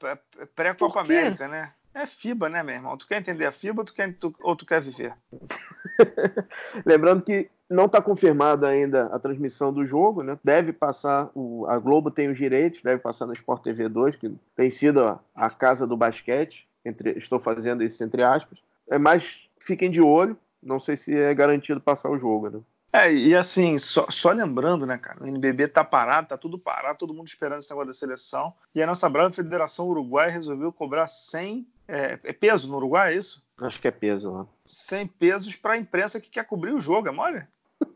[0.55, 1.73] Pré-Copa América, né?
[1.93, 2.97] É FIBA, né, meu irmão?
[2.97, 5.13] Tu quer entender a FIBA ou tu quer, tu, ou tu quer viver?
[6.85, 10.37] Lembrando que não está confirmada ainda a transmissão do jogo, né?
[10.43, 14.35] Deve passar, o, a Globo tem os direitos, deve passar na Sport TV 2, que
[14.55, 16.67] tem sido a, a casa do basquete.
[16.85, 18.59] Entre, estou fazendo isso entre aspas.
[18.89, 22.59] É, mas fiquem de olho, não sei se é garantido passar o jogo, né?
[22.95, 26.99] É, e assim, só, só, lembrando, né, cara, o NBB tá parado, tá tudo parado,
[26.99, 28.53] todo mundo esperando esse negócio da seleção.
[28.75, 31.67] E a nossa brava Federação Uruguai resolveu cobrar 100.
[31.87, 33.43] É, é peso no Uruguai, é isso?
[33.57, 34.45] Acho que é peso, né?
[34.65, 37.45] 100 pesos para a imprensa que quer cobrir o jogo, é mole?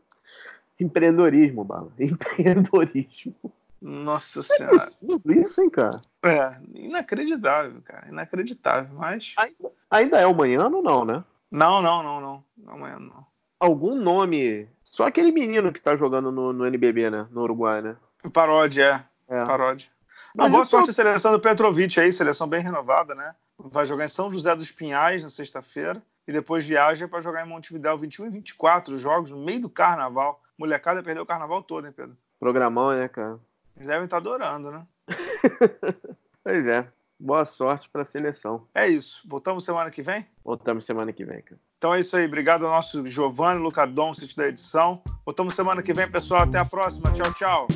[0.78, 1.92] Empreendedorismo, Bala.
[1.98, 3.34] Empreendedorismo.
[3.80, 4.88] Nossa senhora.
[5.28, 5.96] É isso, hein, cara?
[6.24, 8.08] É, inacreditável, cara.
[8.08, 9.34] Inacreditável, mas.
[9.36, 11.24] Ainda, ainda é amanhã ou não, né?
[11.50, 12.44] Não, não, não, não.
[12.66, 13.24] Amanhã não.
[13.60, 17.26] Algum nome só aquele menino que tá jogando no, no NBB, né?
[17.30, 17.96] No Uruguai, né?
[18.32, 19.36] Paródia, é.
[19.36, 19.44] é.
[19.44, 19.88] Paródia.
[20.34, 20.90] Uma boa sorte tô...
[20.90, 23.34] a seleção do Petrovic aí, seleção bem renovada, né?
[23.58, 27.48] vai jogar em São José dos Pinhais na sexta-feira e depois viaja para jogar em
[27.48, 30.42] Montevidéu 21 e 24 jogos no meio do carnaval.
[30.56, 32.16] Molecada perdeu o carnaval todo, hein, Pedro?
[32.38, 33.38] Programão, né, cara?
[33.76, 34.86] Eles devem estar adorando, né?
[36.42, 36.86] pois é.
[37.20, 38.68] Boa sorte para a seleção.
[38.72, 39.22] É isso.
[39.26, 40.24] Voltamos semana que vem?
[40.44, 41.60] Voltamos semana que vem, cara.
[41.76, 42.26] Então é isso aí.
[42.26, 45.02] Obrigado ao nosso Giovanni Lucadon, sítio da edição.
[45.24, 46.42] Voltamos semana que vem, pessoal.
[46.42, 47.10] Até a próxima.
[47.12, 47.68] Tchau, tchau.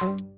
[0.00, 0.37] Thank you.